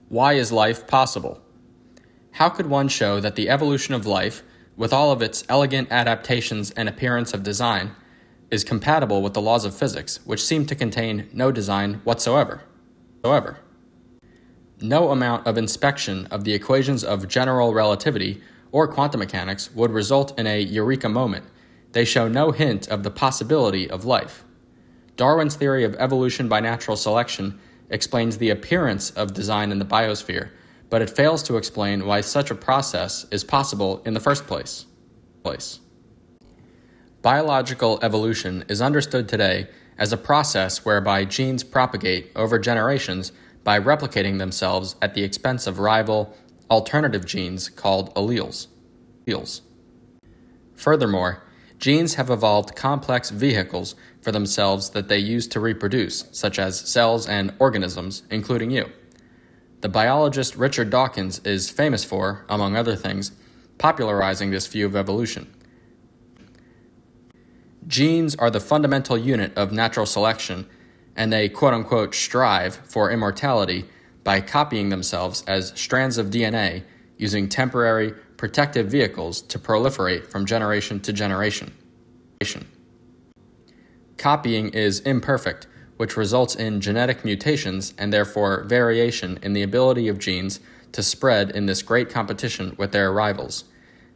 Why 0.10 0.34
is 0.34 0.52
life 0.52 0.88
possible? 0.88 1.42
How 2.32 2.50
could 2.50 2.68
one 2.68 2.88
show 2.88 3.20
that 3.20 3.36
the 3.36 3.50
evolution 3.50 3.94
of 3.94 4.06
life, 4.06 4.44
with 4.78 4.94
all 4.94 5.12
of 5.12 5.22
its 5.22 5.44
elegant 5.50 5.92
adaptations 5.92 6.72
and 6.72 6.88
appearance 6.88 7.34
of 7.34 7.44
design, 7.44 7.92
is 8.50 8.64
compatible 8.64 9.22
with 9.22 9.34
the 9.34 9.42
laws 9.42 9.66
of 9.66 9.76
physics, 9.76 10.22
which 10.24 10.46
seem 10.46 10.66
to 10.66 10.76
contain 10.76 11.30
no 11.34 11.52
design 11.52 11.96
whatsoever? 12.06 12.62
However, 13.22 13.58
no 14.80 15.10
amount 15.10 15.46
of 15.46 15.58
inspection 15.58 16.28
of 16.28 16.46
the 16.46 16.54
equations 16.54 17.04
of 17.04 17.28
general 17.28 17.74
relativity 17.74 18.42
or 18.72 18.88
quantum 18.88 19.20
mechanics 19.20 19.74
would 19.74 19.92
result 19.92 20.38
in 20.40 20.48
a 20.48 20.62
eureka 20.62 21.10
moment 21.10 21.44
they 21.94 22.06
show 22.06 22.28
no 22.28 22.52
hint 22.52 22.88
of 22.90 23.04
the 23.04 23.10
possibility 23.10 23.90
of 23.90 24.06
life. 24.06 24.44
Darwin's 25.16 25.56
theory 25.56 25.84
of 25.84 25.96
evolution 25.96 26.48
by 26.48 26.60
natural 26.60 26.96
selection 26.96 27.60
explains 27.90 28.38
the 28.38 28.52
appearance 28.52 29.10
of 29.12 29.34
design 29.34 29.72
in 29.72 29.80
the 29.80 29.86
biosphere, 29.86 30.52
but 30.90 31.02
it 31.02 31.10
fails 31.10 31.44
to 31.44 31.58
explain 31.58 32.06
why 32.06 32.22
such 32.22 32.52
a 32.52 32.56
process 32.56 33.26
is 33.32 33.44
possible 33.44 34.02
in 34.06 34.14
the 34.14 34.20
first 34.20 34.48
place. 34.48 34.86
place. 35.44 35.80
Biological 37.22 38.00
evolution 38.02 38.64
is 38.70 38.82
understood 38.82 39.28
today 39.28 39.68
as 39.98 40.14
a 40.14 40.18
process 40.18 40.86
whereby 40.86 41.26
genes 41.26 41.64
propagate 41.64 42.32
over 42.36 42.60
generations 42.60 43.32
by 43.64 43.80
replicating 43.80 44.38
themselves 44.38 44.96
at 45.02 45.14
the 45.14 45.24
expense 45.24 45.68
of 45.68 45.80
rival, 45.80 46.36
alternative 46.70 47.26
genes 47.26 47.70
called 47.70 48.14
alleles. 48.16 48.68
alleles. 49.26 49.62
Furthermore, 50.76 51.44
Genes 51.80 52.16
have 52.16 52.32
evolved 52.32 52.76
complex 52.76 53.30
vehicles 53.30 53.96
for 54.22 54.32
themselves 54.32 54.90
that 54.92 55.10
they 55.10 55.20
use 55.20 55.48
to 55.48 55.60
reproduce, 55.60 56.26
such 56.32 56.58
as 56.58 56.80
cells 56.80 57.28
and 57.28 57.54
organisms, 57.60 58.24
including 58.32 58.72
you. 58.72 58.92
The 59.82 59.90
biologist 59.90 60.56
Richard 60.56 60.90
Dawkins 60.90 61.40
is 61.40 61.70
famous 61.70 62.04
for, 62.04 62.46
among 62.50 62.76
other 62.76 62.96
things, 62.96 63.32
popularizing 63.78 64.50
this 64.50 64.66
view 64.66 64.88
of 64.88 64.96
evolution. 64.96 65.54
Genes 67.86 68.36
are 68.36 68.50
the 68.50 68.60
fundamental 68.60 69.18
unit 69.18 69.56
of 69.56 69.72
natural 69.72 70.06
selection, 70.06 70.68
and 71.16 71.32
they 71.32 71.48
quote 71.48 71.74
unquote 71.74 72.16
strive 72.16 72.76
for 72.76 73.12
immortality 73.12 73.86
by 74.24 74.42
copying 74.42 74.90
themselves 74.90 75.44
as 75.48 75.74
strands 75.76 76.18
of 76.18 76.28
DNA 76.28 76.84
using 77.18 77.48
temporary 77.48 78.14
protective 78.36 78.88
vehicles 78.88 79.42
to 79.42 79.60
proliferate 79.60 80.28
from 80.28 80.46
generation 80.46 81.00
to 81.00 81.14
generation. 81.14 81.74
Copying 84.18 84.70
is 84.70 85.00
imperfect, 85.02 85.68
which 85.98 86.16
results 86.16 86.56
in 86.56 86.80
genetic 86.80 87.26
mutations 87.26 87.94
and 87.98 88.14
therefore 88.14 88.64
variation 88.64 89.38
in 89.42 89.54
the 89.54 89.64
ability 89.64 90.08
of 90.08 90.20
genes 90.20 90.60
to 90.92 91.04
spread 91.04 91.52
in 91.52 91.66
this 91.66 91.82
great 91.82 92.10
competition 92.10 92.76
with 92.78 92.92
their 92.92 93.12
rivals. 93.12 93.66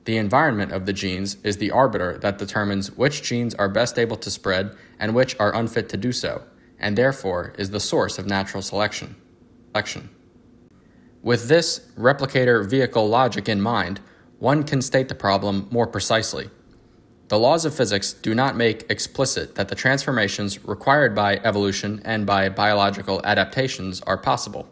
The 0.05 0.17
environment 0.17 0.71
of 0.71 0.85
the 0.85 0.93
genes 0.93 1.37
is 1.43 1.57
the 1.57 1.71
arbiter 1.71 2.17
that 2.19 2.37
determines 2.37 2.91
which 2.97 3.21
genes 3.21 3.53
are 3.55 3.69
best 3.69 3.99
able 3.99 4.17
to 4.17 4.31
spread 4.31 4.75
and 4.99 5.13
which 5.13 5.39
are 5.39 5.55
unfit 5.55 5.89
to 5.89 5.97
do 5.97 6.11
so, 6.11 6.43
and 6.79 6.97
therefore 6.97 7.53
is 7.57 7.69
the 7.69 7.79
source 7.79 8.17
of 8.17 8.25
natural 8.25 8.63
selection. 8.63 9.15
selection. 9.71 10.09
With 11.21 11.47
this 11.47 11.87
replicator 11.97 12.67
vehicle 12.67 13.07
logic 13.07 13.47
in 13.47 13.61
mind, 13.61 13.99
one 14.39 14.63
can 14.63 14.81
state 14.81 15.07
the 15.07 15.13
problem 15.13 15.67
more 15.69 15.85
precisely. 15.85 16.49
The 17.31 17.39
laws 17.39 17.63
of 17.63 17.73
physics 17.73 18.11
do 18.11 18.35
not 18.35 18.57
make 18.57 18.85
explicit 18.89 19.55
that 19.55 19.69
the 19.69 19.75
transformations 19.75 20.65
required 20.65 21.15
by 21.15 21.37
evolution 21.37 22.01
and 22.03 22.25
by 22.25 22.49
biological 22.49 23.21
adaptations 23.23 24.01
are 24.01 24.17
possible. 24.17 24.67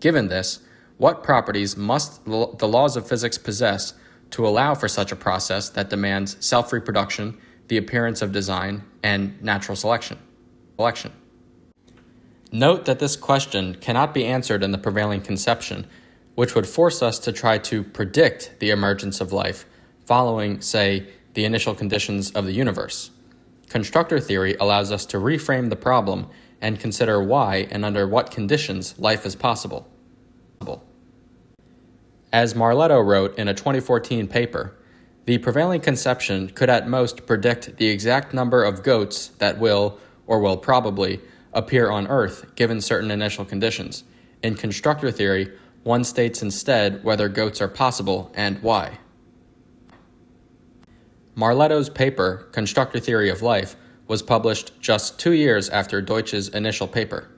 Given 0.00 0.26
this, 0.26 0.58
what 0.96 1.22
properties 1.22 1.76
must 1.76 2.24
the 2.24 2.66
laws 2.66 2.96
of 2.96 3.06
physics 3.06 3.38
possess 3.38 3.94
to 4.30 4.44
allow 4.44 4.74
for 4.74 4.88
such 4.88 5.12
a 5.12 5.16
process 5.16 5.68
that 5.68 5.88
demands 5.88 6.36
self 6.44 6.72
reproduction, 6.72 7.38
the 7.68 7.76
appearance 7.76 8.22
of 8.22 8.32
design, 8.32 8.82
and 9.00 9.40
natural 9.40 9.76
selection? 9.76 10.18
selection? 10.74 11.12
Note 12.50 12.86
that 12.86 12.98
this 12.98 13.14
question 13.14 13.76
cannot 13.76 14.12
be 14.12 14.24
answered 14.24 14.64
in 14.64 14.72
the 14.72 14.78
prevailing 14.78 15.20
conception 15.20 15.86
which 16.34 16.56
would 16.56 16.66
force 16.66 17.04
us 17.04 17.20
to 17.20 17.30
try 17.30 17.56
to 17.58 17.84
predict 17.84 18.58
the 18.58 18.70
emergence 18.70 19.20
of 19.20 19.32
life 19.32 19.64
following, 20.04 20.60
say, 20.60 21.06
the 21.34 21.44
initial 21.44 21.74
conditions 21.74 22.30
of 22.30 22.46
the 22.46 22.52
universe. 22.52 23.10
Constructor 23.68 24.20
theory 24.20 24.54
allows 24.60 24.90
us 24.90 25.04
to 25.06 25.18
reframe 25.18 25.68
the 25.68 25.76
problem 25.76 26.28
and 26.60 26.80
consider 26.80 27.22
why 27.22 27.68
and 27.70 27.84
under 27.84 28.06
what 28.06 28.30
conditions 28.30 28.98
life 28.98 29.26
is 29.26 29.36
possible. 29.36 29.88
As 32.32 32.54
Marletto 32.54 33.04
wrote 33.04 33.38
in 33.38 33.46
a 33.46 33.54
2014 33.54 34.26
paper, 34.26 34.76
the 35.24 35.38
prevailing 35.38 35.80
conception 35.80 36.48
could 36.50 36.68
at 36.68 36.88
most 36.88 37.26
predict 37.26 37.76
the 37.76 37.86
exact 37.86 38.34
number 38.34 38.64
of 38.64 38.82
goats 38.82 39.28
that 39.38 39.58
will, 39.58 39.98
or 40.26 40.40
will 40.40 40.56
probably, 40.56 41.20
appear 41.52 41.90
on 41.90 42.08
Earth 42.08 42.54
given 42.56 42.80
certain 42.80 43.12
initial 43.12 43.44
conditions. 43.44 44.02
In 44.42 44.56
constructor 44.56 45.12
theory, 45.12 45.52
one 45.84 46.02
states 46.02 46.42
instead 46.42 47.04
whether 47.04 47.28
goats 47.28 47.60
are 47.60 47.68
possible 47.68 48.32
and 48.34 48.60
why. 48.62 48.98
Marletto's 51.36 51.88
paper, 51.90 52.48
Constructor 52.52 53.00
Theory 53.00 53.28
of 53.28 53.42
Life, 53.42 53.74
was 54.06 54.22
published 54.22 54.78
just 54.80 55.18
two 55.18 55.32
years 55.32 55.68
after 55.68 56.00
Deutsch's 56.00 56.48
initial 56.48 56.86
paper. 56.86 57.28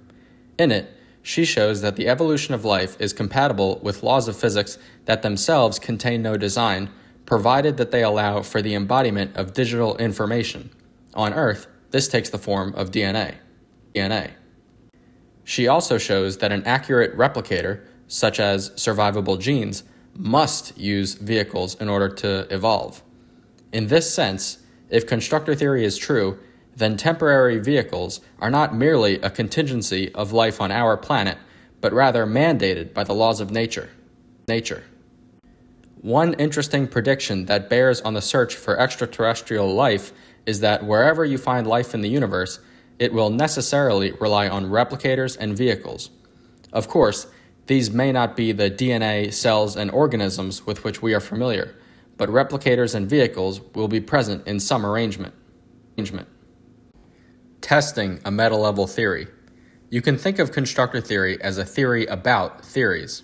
In 0.59 0.71
it, 0.71 0.93
she 1.23 1.45
shows 1.45 1.81
that 1.81 1.97
the 1.97 2.09
evolution 2.09 2.55
of 2.55 2.65
life 2.65 3.01
is 3.01 3.13
compatible 3.13 3.81
with 3.83 4.03
laws 4.03 4.29
of 4.29 4.37
physics 4.37 4.79
that 5.07 5.23
themselves 5.23 5.79
contain 5.79 6.23
no 6.23 6.37
design, 6.37 6.91
provided 7.25 7.79
that 7.79 7.91
they 7.91 8.03
allow 8.03 8.43
for 8.43 8.61
the 8.61 8.75
embodiment 8.75 9.35
of 9.37 9.55
digital 9.55 9.97
information. 9.97 10.71
On 11.15 11.33
Earth, 11.33 11.67
this 11.91 12.07
takes 12.07 12.31
the 12.31 12.39
form 12.39 12.75
of 12.75 12.91
DNA. 12.91 13.37
DNA. 13.95 14.33
She 15.43 15.67
also 15.67 15.97
shows 15.97 16.39
that 16.39 16.53
an 16.53 16.65
accurate 16.65 17.17
replicator, 17.17 17.87
such 18.09 18.39
as 18.39 18.71
survivable 18.71 19.41
genes, 19.41 19.85
must 20.15 20.77
use 20.77 21.15
vehicles 21.15 21.75
in 21.81 21.89
order 21.89 22.09
to 22.09 22.47
evolve. 22.55 23.03
In 23.73 23.89
this 23.89 24.13
sense, 24.13 24.59
if 24.91 25.07
constructor 25.07 25.55
theory 25.55 25.85
is 25.85 25.99
true, 25.99 26.39
then 26.77 26.97
temporary 26.97 27.59
vehicles 27.59 28.21
are 28.39 28.51
not 28.51 28.75
merely 28.75 29.21
a 29.21 29.31
contingency 29.31 30.13
of 30.15 30.33
life 30.33 30.61
on 30.61 30.71
our 30.71 30.97
planet, 30.97 31.39
but 31.81 31.93
rather 31.93 32.27
mandated 32.27 32.93
by 32.93 33.03
the 33.03 33.15
laws 33.15 33.41
of 33.41 33.51
nature. 33.51 33.91
Nature. 34.47 34.85
One 36.03 36.35
interesting 36.35 36.87
prediction 36.87 37.47
that 37.47 37.71
bears 37.71 38.01
on 38.03 38.15
the 38.15 38.23
search 38.23 38.55
for 38.55 38.79
extraterrestrial 38.79 39.73
life 39.75 40.13
is 40.45 40.61
that 40.61 40.85
wherever 40.85 41.25
you 41.25 41.39
find 41.39 41.67
life 41.67 41.95
in 41.95 42.03
the 42.03 42.09
universe, 42.09 42.61
it 42.99 43.13
will 43.13 43.31
necessarily 43.31 44.13
rely 44.13 44.49
on 44.49 44.67
replicators 44.67 45.37
and 45.39 45.57
vehicles. 45.57 46.11
Of 46.73 46.89
course, 46.89 47.27
these 47.67 47.91
may 47.91 48.13
not 48.13 48.37
be 48.37 48.53
the 48.53 48.71
DNA, 48.71 49.33
cells, 49.33 49.77
and 49.77 49.91
organisms 49.91 50.65
with 50.67 50.85
which 50.85 51.03
we 51.03 51.15
are 51.15 51.21
familiar, 51.21 51.75
but 52.17 52.29
replicators 52.29 52.95
and 52.95 53.09
vehicles 53.09 53.61
will 53.75 53.89
be 53.89 54.01
present 54.01 54.47
in 54.47 54.61
some 54.61 54.85
arrangement. 54.85 55.35
Testing 57.61 58.21
a 58.25 58.31
meta 58.31 58.57
level 58.57 58.87
theory. 58.87 59.27
You 59.91 60.03
can 60.03 60.19
think 60.19 60.39
of 60.39 60.53
constructor 60.53 61.01
theory 61.01 61.41
as 61.41 61.59
a 61.59 61.65
theory 61.65 62.07
about 62.07 62.65
theories. 62.65 63.23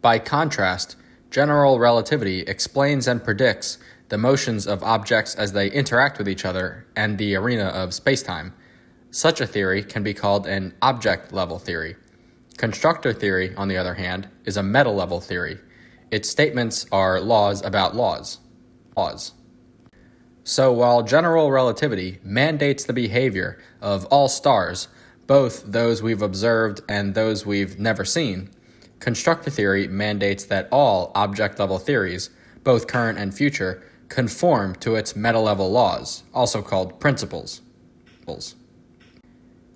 By 0.00 0.18
contrast, 0.18 0.96
general 1.30 1.78
relativity 1.78 2.40
explains 2.40 3.08
and 3.08 3.22
predicts 3.22 3.78
the 4.10 4.18
motions 4.18 4.66
of 4.66 4.82
objects 4.82 5.34
as 5.34 5.52
they 5.52 5.70
interact 5.70 6.18
with 6.18 6.28
each 6.28 6.44
other 6.44 6.86
and 6.94 7.18
the 7.18 7.34
arena 7.34 7.64
of 7.64 7.90
spacetime. 7.90 8.52
Such 9.10 9.40
a 9.40 9.46
theory 9.46 9.82
can 9.82 10.02
be 10.02 10.14
called 10.14 10.46
an 10.46 10.74
object 10.82 11.32
level 11.32 11.58
theory. 11.58 11.96
Constructor 12.58 13.12
theory, 13.12 13.54
on 13.56 13.68
the 13.68 13.76
other 13.76 13.94
hand, 13.94 14.28
is 14.44 14.56
a 14.56 14.62
meta 14.62 14.90
level 14.90 15.20
theory. 15.20 15.58
Its 16.12 16.28
statements 16.28 16.84
are 16.92 17.18
laws 17.18 17.64
about 17.64 17.96
laws. 17.96 18.38
Laws. 18.94 19.32
So 20.44 20.70
while 20.70 21.02
general 21.02 21.50
relativity 21.50 22.18
mandates 22.22 22.84
the 22.84 22.92
behavior 22.92 23.58
of 23.80 24.04
all 24.06 24.28
stars, 24.28 24.88
both 25.26 25.64
those 25.64 26.02
we've 26.02 26.20
observed 26.20 26.82
and 26.86 27.14
those 27.14 27.46
we've 27.46 27.78
never 27.78 28.04
seen, 28.04 28.50
constructor 28.98 29.48
theory 29.48 29.88
mandates 29.88 30.44
that 30.44 30.68
all 30.70 31.12
object 31.14 31.58
level 31.58 31.78
theories, 31.78 32.28
both 32.62 32.86
current 32.86 33.18
and 33.18 33.32
future, 33.34 33.82
conform 34.10 34.74
to 34.74 34.96
its 34.96 35.16
meta 35.16 35.38
level 35.38 35.70
laws, 35.70 36.24
also 36.34 36.60
called 36.60 37.00
principles. 37.00 37.62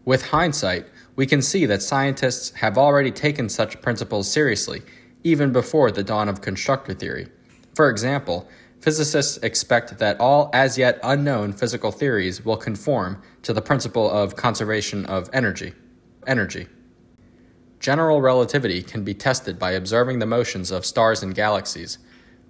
With 0.05 0.27
hindsight, 0.27 0.85
we 1.17 1.25
can 1.25 1.41
see 1.41 1.65
that 1.65 1.83
scientists 1.83 2.51
have 2.57 2.77
already 2.77 3.11
taken 3.11 3.49
such 3.49 3.81
principles 3.81 4.31
seriously, 4.31 4.83
even 5.27 5.51
before 5.51 5.91
the 5.91 6.05
dawn 6.05 6.29
of 6.29 6.41
constructor 6.41 6.95
theory. 6.95 7.27
For 7.75 7.91
example, 7.91 8.49
physicists 8.81 9.39
expect 9.39 9.99
that 9.99 10.21
all 10.21 10.49
as 10.55 10.79
yet 10.79 11.01
unknown 11.03 11.53
physical 11.53 11.91
theories 11.91 12.45
will 12.45 12.57
conform 12.57 13.21
to 13.43 13.53
the 13.53 13.61
principle 13.61 14.09
of 14.09 14.37
conservation 14.37 15.05
of 15.07 15.29
energy. 15.33 15.75
Energy. 16.29 16.69
General 17.81 18.21
relativity 18.21 18.83
can 18.83 19.03
be 19.03 19.15
tested 19.15 19.59
by 19.59 19.73
observing 19.73 20.21
the 20.21 20.27
motions 20.27 20.71
of 20.71 20.87
stars 20.87 21.25
and 21.25 21.35
galaxies. 21.35 21.99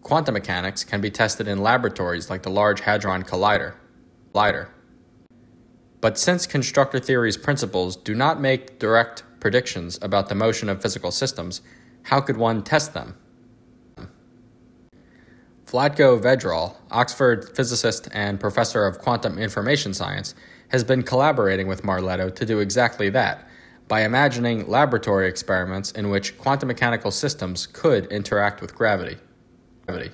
Quantum 0.03 0.35
mechanics 0.35 0.85
can 0.85 1.01
be 1.01 1.11
tested 1.11 1.49
in 1.49 1.63
laboratories 1.63 2.29
like 2.29 2.43
the 2.43 2.51
Large 2.51 2.81
Hadron 2.81 3.23
Collider. 3.23 3.73
Collider. 4.35 4.69
But 6.03 6.19
since 6.19 6.47
constructor 6.47 7.01
theory's 7.01 7.39
principles 7.39 7.97
do 7.97 8.15
not 8.15 8.39
make 8.39 8.79
direct 8.79 9.23
predictions 9.41 9.99
about 10.03 10.29
the 10.29 10.35
motion 10.35 10.69
of 10.69 10.83
physical 10.83 11.11
systems, 11.11 11.63
how 12.07 12.21
could 12.21 12.37
one 12.37 12.63
test 12.63 12.95
them? 12.95 13.17
Vlatko 15.67 16.21
Vedral, 16.23 16.77
Oxford 16.93 17.57
physicist 17.57 18.09
and 18.13 18.39
professor 18.39 18.87
of 18.87 19.01
quantum 19.01 19.39
information 19.39 19.93
science, 19.93 20.33
has 20.69 20.85
been 20.85 21.03
collaborating 21.03 21.67
with 21.67 21.83
Marletto 21.83 22.33
to 22.33 22.47
do 22.47 22.61
exactly 22.61 23.11
that 23.11 23.49
by 23.89 24.03
imagining 24.03 24.69
laboratory 24.69 25.29
experiments 25.29 25.91
in 25.93 26.09
which 26.09 26.39
quantum 26.39 26.69
mechanical 26.69 27.11
systems 27.11 27.67
could 27.67 28.07
interact 28.07 28.61
with 28.61 28.73
gravity. 28.73 29.17
gravity. 29.85 30.13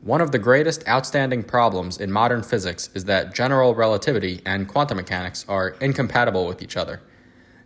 One 0.00 0.22
of 0.22 0.32
the 0.32 0.38
greatest 0.38 0.88
outstanding 0.88 1.42
problems 1.42 2.00
in 2.00 2.10
modern 2.10 2.42
physics 2.42 2.88
is 2.94 3.04
that 3.04 3.34
general 3.34 3.74
relativity 3.74 4.40
and 4.46 4.66
quantum 4.66 4.96
mechanics 4.96 5.44
are 5.48 5.76
incompatible 5.82 6.46
with 6.46 6.62
each 6.62 6.78
other. 6.78 7.02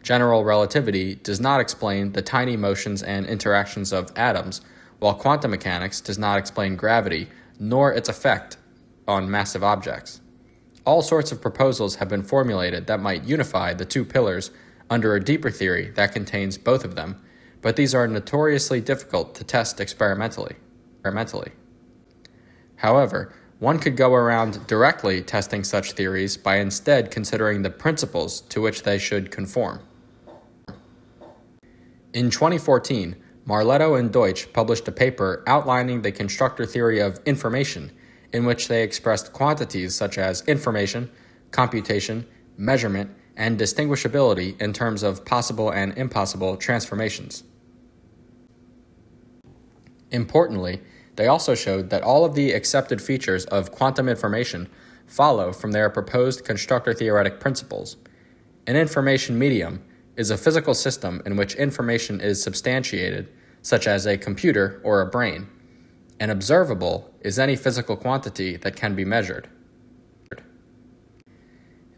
General 0.06 0.44
relativity 0.44 1.16
does 1.16 1.40
not 1.40 1.58
explain 1.58 2.12
the 2.12 2.22
tiny 2.22 2.56
motions 2.56 3.02
and 3.02 3.26
interactions 3.26 3.92
of 3.92 4.12
atoms 4.14 4.60
while 5.00 5.14
quantum 5.14 5.50
mechanics 5.50 6.00
does 6.00 6.16
not 6.16 6.38
explain 6.38 6.76
gravity 6.76 7.28
nor 7.58 7.92
its 7.92 8.08
effect 8.08 8.56
on 9.08 9.28
massive 9.28 9.64
objects. 9.64 10.20
All 10.84 11.02
sorts 11.02 11.32
of 11.32 11.42
proposals 11.42 11.96
have 11.96 12.08
been 12.08 12.22
formulated 12.22 12.86
that 12.86 13.00
might 13.00 13.24
unify 13.24 13.74
the 13.74 13.84
two 13.84 14.04
pillars 14.04 14.52
under 14.88 15.16
a 15.16 15.24
deeper 15.24 15.50
theory 15.50 15.90
that 15.96 16.12
contains 16.12 16.56
both 16.56 16.84
of 16.84 16.94
them, 16.94 17.20
but 17.60 17.74
these 17.74 17.92
are 17.92 18.06
notoriously 18.06 18.80
difficult 18.80 19.34
to 19.34 19.42
test 19.42 19.80
experimentally. 19.80 20.54
experimentally. 20.98 21.50
However, 22.76 23.34
one 23.58 23.80
could 23.80 23.96
go 23.96 24.14
around 24.14 24.68
directly 24.68 25.20
testing 25.20 25.64
such 25.64 25.94
theories 25.94 26.36
by 26.36 26.58
instead 26.58 27.10
considering 27.10 27.62
the 27.62 27.70
principles 27.70 28.42
to 28.42 28.60
which 28.60 28.84
they 28.84 28.98
should 28.98 29.32
conform. 29.32 29.80
In 32.16 32.30
2014, 32.30 33.14
Marletto 33.46 33.98
and 33.98 34.10
Deutsch 34.10 34.50
published 34.54 34.88
a 34.88 34.90
paper 34.90 35.44
outlining 35.46 36.00
the 36.00 36.10
constructor 36.10 36.64
theory 36.64 36.98
of 36.98 37.20
information, 37.26 37.92
in 38.32 38.46
which 38.46 38.68
they 38.68 38.82
expressed 38.82 39.34
quantities 39.34 39.94
such 39.94 40.16
as 40.16 40.40
information, 40.48 41.10
computation, 41.50 42.26
measurement, 42.56 43.14
and 43.36 43.60
distinguishability 43.60 44.58
in 44.58 44.72
terms 44.72 45.02
of 45.02 45.26
possible 45.26 45.68
and 45.68 45.92
impossible 45.98 46.56
transformations. 46.56 47.44
Importantly, 50.10 50.80
they 51.16 51.26
also 51.26 51.54
showed 51.54 51.90
that 51.90 52.02
all 52.02 52.24
of 52.24 52.34
the 52.34 52.52
accepted 52.52 53.02
features 53.02 53.44
of 53.44 53.72
quantum 53.72 54.08
information 54.08 54.70
follow 55.06 55.52
from 55.52 55.72
their 55.72 55.90
proposed 55.90 56.46
constructor 56.46 56.94
theoretic 56.94 57.40
principles. 57.40 57.98
An 58.66 58.74
information 58.74 59.38
medium 59.38 59.84
is 60.16 60.30
a 60.30 60.38
physical 60.38 60.74
system 60.74 61.22
in 61.26 61.36
which 61.36 61.54
information 61.54 62.20
is 62.20 62.42
substantiated, 62.42 63.28
such 63.62 63.86
as 63.86 64.06
a 64.06 64.18
computer 64.18 64.80
or 64.84 65.00
a 65.00 65.06
brain. 65.06 65.46
An 66.18 66.30
observable 66.30 67.12
is 67.20 67.38
any 67.38 67.56
physical 67.56 67.96
quantity 67.96 68.56
that 68.56 68.76
can 68.76 68.94
be 68.94 69.04
measured. 69.04 69.48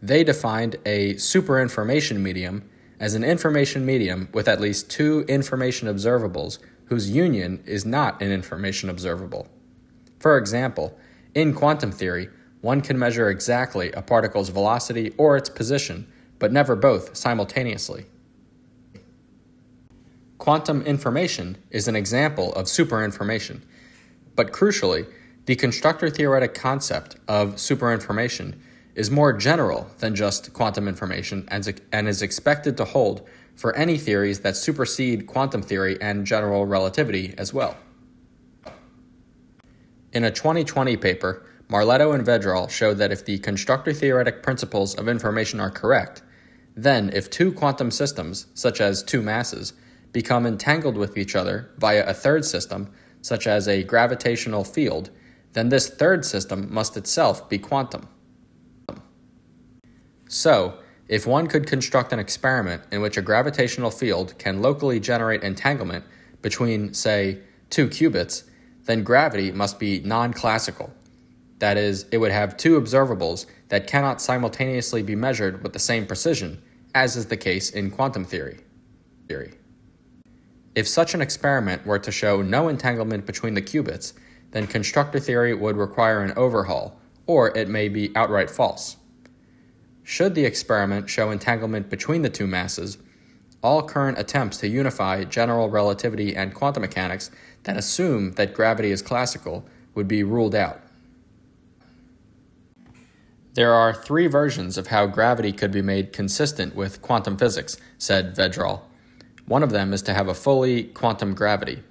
They 0.01 0.23
defined 0.23 0.77
a 0.85 1.15
superinformation 1.15 2.19
medium 2.19 2.69
as 2.99 3.15
an 3.15 3.23
information 3.23 3.85
medium 3.85 4.29
with 4.33 4.47
at 4.47 4.59
least 4.59 4.89
two 4.89 5.25
information 5.27 5.87
observables 5.87 6.59
whose 6.85 7.09
union 7.09 7.63
is 7.65 7.85
not 7.85 8.21
an 8.21 8.31
information 8.31 8.89
observable. 8.89 9.47
For 10.19 10.37
example, 10.37 10.97
in 11.33 11.53
quantum 11.53 11.91
theory, 11.91 12.29
one 12.61 12.81
can 12.81 12.99
measure 12.99 13.29
exactly 13.29 13.91
a 13.93 14.01
particle's 14.01 14.49
velocity 14.49 15.13
or 15.17 15.37
its 15.37 15.49
position, 15.49 16.11
but 16.39 16.51
never 16.51 16.75
both 16.75 17.15
simultaneously. 17.15 18.05
Quantum 20.37 20.81
information 20.83 21.57
is 21.69 21.87
an 21.87 21.95
example 21.95 22.53
of 22.53 22.65
superinformation, 22.65 23.61
but 24.35 24.51
crucially, 24.51 25.05
the 25.45 25.55
constructor 25.55 26.09
theoretic 26.09 26.53
concept 26.53 27.17
of 27.27 27.55
superinformation 27.55 28.55
is 28.95 29.11
more 29.11 29.33
general 29.33 29.89
than 29.99 30.15
just 30.15 30.53
quantum 30.53 30.87
information 30.87 31.47
and 31.51 32.07
is 32.07 32.21
expected 32.21 32.77
to 32.77 32.85
hold 32.85 33.27
for 33.55 33.75
any 33.75 33.97
theories 33.97 34.39
that 34.39 34.55
supersede 34.55 35.27
quantum 35.27 35.61
theory 35.61 35.97
and 36.01 36.25
general 36.25 36.65
relativity 36.65 37.33
as 37.37 37.53
well. 37.53 37.75
In 40.13 40.23
a 40.23 40.31
2020 40.31 40.97
paper, 40.97 41.45
Marletto 41.69 42.15
and 42.15 42.25
Vedral 42.25 42.69
showed 42.69 42.97
that 42.97 43.11
if 43.11 43.25
the 43.25 43.37
constructor 43.39 43.93
theoretic 43.93 44.41
principles 44.41 44.95
of 44.95 45.07
information 45.07 45.59
are 45.59 45.69
correct, 45.69 46.21
then 46.83 47.09
if 47.13 47.29
two 47.29 47.51
quantum 47.51 47.91
systems, 47.91 48.47
such 48.53 48.79
as 48.79 49.03
two 49.03 49.21
masses, 49.21 49.73
become 50.11 50.45
entangled 50.45 50.97
with 50.97 51.17
each 51.17 51.35
other 51.35 51.69
via 51.77 52.05
a 52.07 52.13
third 52.13 52.45
system, 52.45 52.91
such 53.21 53.47
as 53.47 53.67
a 53.67 53.83
gravitational 53.83 54.63
field, 54.63 55.09
then 55.53 55.69
this 55.69 55.89
third 55.89 56.25
system 56.25 56.73
must 56.73 56.95
itself 56.95 57.49
be 57.49 57.57
quantum. 57.57 58.07
So, 60.27 60.75
if 61.07 61.25
one 61.25 61.47
could 61.47 61.65
construct 61.65 62.13
an 62.13 62.19
experiment 62.19 62.83
in 62.91 63.01
which 63.01 63.17
a 63.17 63.21
gravitational 63.21 63.89
field 63.89 64.37
can 64.37 64.61
locally 64.61 64.99
generate 64.99 65.43
entanglement 65.43 66.05
between, 66.41 66.93
say, 66.93 67.39
two 67.71 67.87
qubits, 67.87 68.43
then 68.85 69.03
gravity 69.03 69.51
must 69.51 69.79
be 69.79 69.99
non 70.01 70.33
classical. 70.33 70.93
That 71.57 71.77
is, 71.77 72.05
it 72.11 72.19
would 72.19 72.31
have 72.31 72.57
two 72.57 72.79
observables 72.79 73.47
that 73.69 73.87
cannot 73.87 74.21
simultaneously 74.21 75.03
be 75.03 75.15
measured 75.15 75.63
with 75.63 75.73
the 75.73 75.79
same 75.79 76.05
precision, 76.05 76.61
as 76.93 77.15
is 77.15 77.27
the 77.27 77.37
case 77.37 77.69
in 77.69 77.91
quantum 77.91 78.25
theory. 78.25 78.59
theory. 79.27 79.53
If 80.75 80.87
such 80.87 81.13
an 81.13 81.21
experiment 81.21 81.85
were 81.85 81.99
to 81.99 82.11
show 82.11 82.41
no 82.41 82.67
entanglement 82.67 83.25
between 83.25 83.53
the 83.53 83.61
qubits, 83.61 84.13
then 84.51 84.67
constructor 84.67 85.19
theory 85.19 85.53
would 85.53 85.77
require 85.77 86.21
an 86.21 86.33
overhaul, 86.35 86.99
or 87.25 87.55
it 87.57 87.67
may 87.67 87.89
be 87.89 88.15
outright 88.15 88.49
false. 88.49 88.97
Should 90.03 90.33
the 90.35 90.45
experiment 90.45 91.09
show 91.09 91.29
entanglement 91.29 91.89
between 91.89 92.23
the 92.23 92.29
two 92.29 92.47
masses, 92.47 92.97
all 93.61 93.83
current 93.83 94.17
attempts 94.17 94.57
to 94.57 94.67
unify 94.67 95.23
general 95.25 95.69
relativity 95.69 96.35
and 96.35 96.53
quantum 96.53 96.81
mechanics 96.81 97.29
that 97.63 97.77
assume 97.77 98.31
that 98.33 98.53
gravity 98.53 98.91
is 98.91 99.01
classical 99.01 99.65
would 99.93 100.07
be 100.07 100.23
ruled 100.23 100.55
out. 100.55 100.81
There 103.59 103.73
are 103.73 103.93
three 103.93 104.27
versions 104.27 104.77
of 104.77 104.87
how 104.87 105.05
gravity 105.05 105.51
could 105.51 105.69
be 105.69 105.81
made 105.81 106.13
consistent 106.13 106.75
with 106.77 107.01
quantum 107.01 107.35
physics, 107.35 107.75
said 107.97 108.33
Vedral. 108.33 108.83
One 109.47 109.63
of 109.63 109.71
them 109.71 109.91
is 109.91 110.01
to 110.03 110.13
have 110.13 110.29
a 110.29 110.33
fully 110.33 110.83
quantum 110.85 111.33
gravity. 111.33 111.83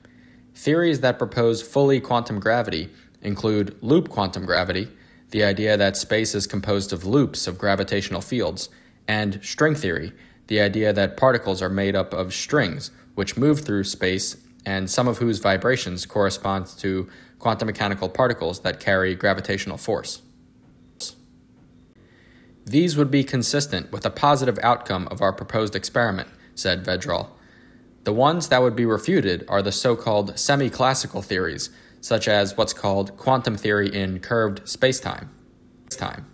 Theories 0.54 1.00
that 1.00 1.18
propose 1.18 1.60
fully 1.60 2.00
quantum 2.00 2.40
gravity 2.40 2.88
include 3.20 3.76
loop 3.82 4.08
quantum 4.08 4.46
gravity, 4.46 4.88
the 5.28 5.44
idea 5.44 5.76
that 5.76 5.98
space 5.98 6.34
is 6.34 6.46
composed 6.46 6.90
of 6.90 7.04
loops 7.04 7.46
of 7.46 7.58
gravitational 7.58 8.22
fields, 8.22 8.70
and 9.06 9.38
string 9.42 9.74
theory, 9.74 10.14
the 10.46 10.62
idea 10.62 10.94
that 10.94 11.18
particles 11.18 11.60
are 11.60 11.68
made 11.68 11.94
up 11.94 12.14
of 12.14 12.32
strings 12.32 12.90
which 13.14 13.36
move 13.36 13.60
through 13.60 13.84
space 13.84 14.38
and 14.64 14.88
some 14.88 15.06
of 15.06 15.18
whose 15.18 15.38
vibrations 15.38 16.06
correspond 16.06 16.64
to 16.78 17.10
quantum 17.38 17.66
mechanical 17.66 18.08
particles 18.08 18.60
that 18.60 18.80
carry 18.80 19.14
gravitational 19.14 19.76
force. 19.76 20.22
These 22.68 22.98
would 22.98 23.10
be 23.10 23.24
consistent 23.24 23.90
with 23.90 24.04
a 24.04 24.10
positive 24.10 24.58
outcome 24.62 25.08
of 25.10 25.22
our 25.22 25.32
proposed 25.32 25.74
experiment, 25.74 26.28
said 26.54 26.84
Vedral. 26.84 27.30
The 28.04 28.12
ones 28.12 28.48
that 28.48 28.60
would 28.60 28.76
be 28.76 28.84
refuted 28.84 29.46
are 29.48 29.62
the 29.62 29.72
so 29.72 29.96
called 29.96 30.38
semi 30.38 30.68
classical 30.68 31.22
theories, 31.22 31.70
such 32.02 32.28
as 32.28 32.58
what's 32.58 32.74
called 32.74 33.16
quantum 33.16 33.56
theory 33.56 33.88
in 33.88 34.20
curved 34.20 34.64
spacetime. 34.64 35.28
Time. 35.90 36.26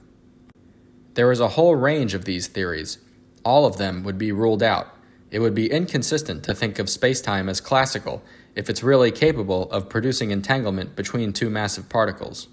There 1.14 1.31
is 1.31 1.38
a 1.38 1.51
whole 1.51 1.77
range 1.77 2.14
of 2.14 2.25
these 2.25 2.49
theories. 2.49 2.99
All 3.44 3.64
of 3.64 3.77
them 3.77 4.03
would 4.03 4.18
be 4.18 4.33
ruled 4.33 4.64
out. 4.64 4.88
It 5.31 5.38
would 5.38 5.55
be 5.55 5.70
inconsistent 5.70 6.42
to 6.44 6.55
think 6.55 6.81
of 6.81 6.87
spacetime 6.87 7.49
as 7.49 7.61
classical 7.61 8.25
if 8.57 8.68
it's 8.68 8.83
really 8.83 9.12
capable 9.12 9.70
of 9.70 9.88
producing 9.88 10.33
entanglement 10.33 10.97
between 10.97 11.33
two 11.33 11.49
massive 11.49 11.88
particles. 11.88 12.49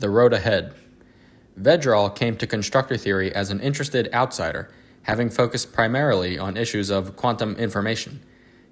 The 0.00 0.10
road 0.10 0.34
ahead. 0.34 0.74
Vedral 1.58 2.14
came 2.14 2.36
to 2.36 2.46
constructor 2.46 2.96
theory 2.96 3.34
as 3.34 3.50
an 3.50 3.60
interested 3.60 4.08
outsider, 4.12 4.70
having 5.02 5.30
focused 5.30 5.72
primarily 5.72 6.38
on 6.38 6.56
issues 6.56 6.90
of 6.90 7.16
quantum 7.16 7.56
information. 7.56 8.20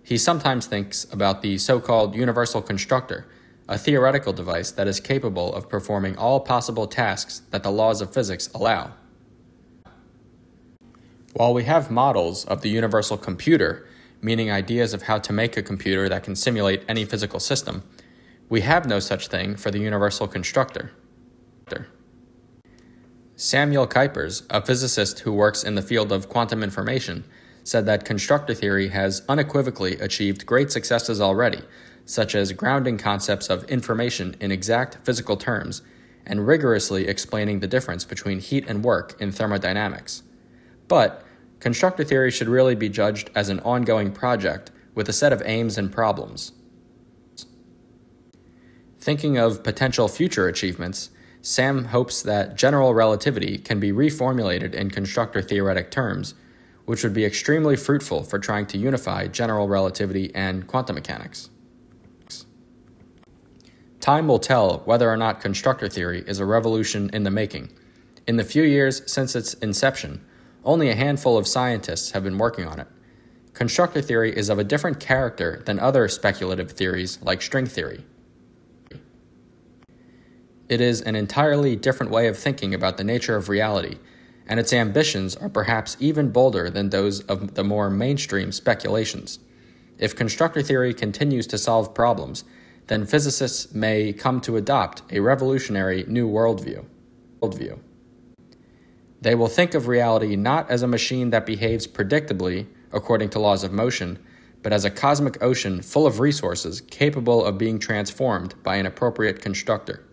He 0.02 0.18
sometimes 0.18 0.66
thinks 0.66 1.06
about 1.12 1.42
the 1.42 1.58
so 1.58 1.80
called 1.80 2.14
universal 2.14 2.62
constructor, 2.62 3.26
a 3.68 3.76
theoretical 3.76 4.32
device 4.32 4.70
that 4.70 4.88
is 4.88 5.00
capable 5.00 5.54
of 5.54 5.68
performing 5.68 6.16
all 6.16 6.40
possible 6.40 6.86
tasks 6.86 7.42
that 7.50 7.62
the 7.62 7.70
laws 7.70 8.00
of 8.00 8.12
physics 8.12 8.48
allow. 8.54 8.92
While 11.34 11.52
we 11.52 11.64
have 11.64 11.90
models 11.90 12.44
of 12.46 12.62
the 12.62 12.70
universal 12.70 13.18
computer, 13.18 13.86
meaning 14.22 14.50
ideas 14.50 14.94
of 14.94 15.02
how 15.02 15.18
to 15.18 15.32
make 15.32 15.56
a 15.56 15.62
computer 15.62 16.08
that 16.08 16.24
can 16.24 16.34
simulate 16.34 16.84
any 16.88 17.04
physical 17.04 17.38
system, 17.38 17.82
we 18.48 18.62
have 18.62 18.86
no 18.86 18.98
such 18.98 19.28
thing 19.28 19.56
for 19.56 19.70
the 19.70 19.78
universal 19.78 20.26
constructor. 20.26 20.92
Samuel 23.40 23.86
Kuypers, 23.86 24.42
a 24.50 24.60
physicist 24.60 25.20
who 25.20 25.32
works 25.32 25.62
in 25.62 25.76
the 25.76 25.82
field 25.82 26.10
of 26.10 26.28
quantum 26.28 26.60
information, 26.60 27.22
said 27.62 27.86
that 27.86 28.04
constructor 28.04 28.52
theory 28.52 28.88
has 28.88 29.22
unequivocally 29.28 29.92
achieved 30.00 30.44
great 30.44 30.72
successes 30.72 31.20
already, 31.20 31.60
such 32.04 32.34
as 32.34 32.52
grounding 32.52 32.98
concepts 32.98 33.48
of 33.48 33.62
information 33.70 34.34
in 34.40 34.50
exact 34.50 34.98
physical 35.04 35.36
terms 35.36 35.82
and 36.26 36.48
rigorously 36.48 37.06
explaining 37.06 37.60
the 37.60 37.68
difference 37.68 38.04
between 38.04 38.40
heat 38.40 38.64
and 38.66 38.82
work 38.82 39.14
in 39.20 39.30
thermodynamics. 39.30 40.24
But 40.88 41.22
constructor 41.60 42.02
theory 42.02 42.32
should 42.32 42.48
really 42.48 42.74
be 42.74 42.88
judged 42.88 43.30
as 43.36 43.50
an 43.50 43.60
ongoing 43.60 44.10
project 44.10 44.72
with 44.96 45.08
a 45.08 45.12
set 45.12 45.32
of 45.32 45.44
aims 45.44 45.78
and 45.78 45.92
problems. 45.92 46.50
Thinking 48.98 49.38
of 49.38 49.62
potential 49.62 50.08
future 50.08 50.48
achievements, 50.48 51.10
Sam 51.42 51.86
hopes 51.86 52.22
that 52.22 52.56
general 52.56 52.94
relativity 52.94 53.58
can 53.58 53.80
be 53.80 53.92
reformulated 53.92 54.74
in 54.74 54.90
constructor 54.90 55.40
theoretic 55.40 55.90
terms, 55.90 56.34
which 56.84 57.02
would 57.02 57.14
be 57.14 57.24
extremely 57.24 57.76
fruitful 57.76 58.22
for 58.22 58.38
trying 58.38 58.66
to 58.66 58.78
unify 58.78 59.26
general 59.28 59.68
relativity 59.68 60.34
and 60.34 60.66
quantum 60.66 60.94
mechanics. 60.94 61.50
Time 64.00 64.28
will 64.28 64.38
tell 64.38 64.78
whether 64.84 65.10
or 65.10 65.16
not 65.16 65.40
constructor 65.40 65.88
theory 65.88 66.24
is 66.26 66.38
a 66.38 66.44
revolution 66.44 67.10
in 67.12 67.24
the 67.24 67.30
making. 67.30 67.70
In 68.26 68.36
the 68.36 68.44
few 68.44 68.62
years 68.62 69.02
since 69.10 69.34
its 69.34 69.54
inception, 69.54 70.24
only 70.64 70.88
a 70.88 70.94
handful 70.94 71.36
of 71.36 71.46
scientists 71.46 72.12
have 72.12 72.24
been 72.24 72.38
working 72.38 72.66
on 72.66 72.78
it. 72.80 72.86
Constructor 73.54 74.00
theory 74.00 74.36
is 74.36 74.48
of 74.48 74.58
a 74.58 74.64
different 74.64 75.00
character 75.00 75.62
than 75.66 75.78
other 75.78 76.08
speculative 76.08 76.70
theories 76.70 77.18
like 77.22 77.42
string 77.42 77.66
theory. 77.66 78.04
It 80.68 80.80
is 80.82 81.00
an 81.00 81.16
entirely 81.16 81.76
different 81.76 82.12
way 82.12 82.26
of 82.28 82.38
thinking 82.38 82.74
about 82.74 82.98
the 82.98 83.04
nature 83.04 83.36
of 83.36 83.48
reality, 83.48 83.96
and 84.46 84.60
its 84.60 84.72
ambitions 84.72 85.34
are 85.36 85.48
perhaps 85.48 85.96
even 85.98 86.30
bolder 86.30 86.68
than 86.68 86.90
those 86.90 87.20
of 87.20 87.54
the 87.54 87.64
more 87.64 87.88
mainstream 87.88 88.52
speculations. 88.52 89.38
If 89.98 90.14
constructor 90.14 90.62
theory 90.62 90.92
continues 90.92 91.46
to 91.48 91.58
solve 91.58 91.94
problems, 91.94 92.44
then 92.88 93.06
physicists 93.06 93.74
may 93.74 94.12
come 94.12 94.40
to 94.42 94.56
adopt 94.56 95.02
a 95.10 95.20
revolutionary 95.20 96.04
new 96.06 96.28
worldview. 96.28 96.84
worldview. 97.40 97.78
They 99.20 99.34
will 99.34 99.48
think 99.48 99.74
of 99.74 99.88
reality 99.88 100.36
not 100.36 100.70
as 100.70 100.82
a 100.82 100.86
machine 100.86 101.30
that 101.30 101.46
behaves 101.46 101.86
predictably 101.86 102.66
according 102.92 103.30
to 103.30 103.38
laws 103.38 103.64
of 103.64 103.72
motion, 103.72 104.18
but 104.62 104.72
as 104.72 104.84
a 104.84 104.90
cosmic 104.90 105.42
ocean 105.42 105.82
full 105.82 106.06
of 106.06 106.20
resources 106.20 106.80
capable 106.80 107.44
of 107.44 107.58
being 107.58 107.78
transformed 107.78 108.54
by 108.62 108.76
an 108.76 108.86
appropriate 108.86 109.40
constructor. 109.40 110.04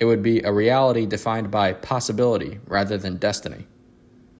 It 0.00 0.04
would 0.04 0.22
be 0.22 0.40
a 0.42 0.52
reality 0.52 1.06
defined 1.06 1.50
by 1.50 1.72
possibility 1.72 2.60
rather 2.66 2.96
than 2.96 3.16
destiny. 3.16 3.66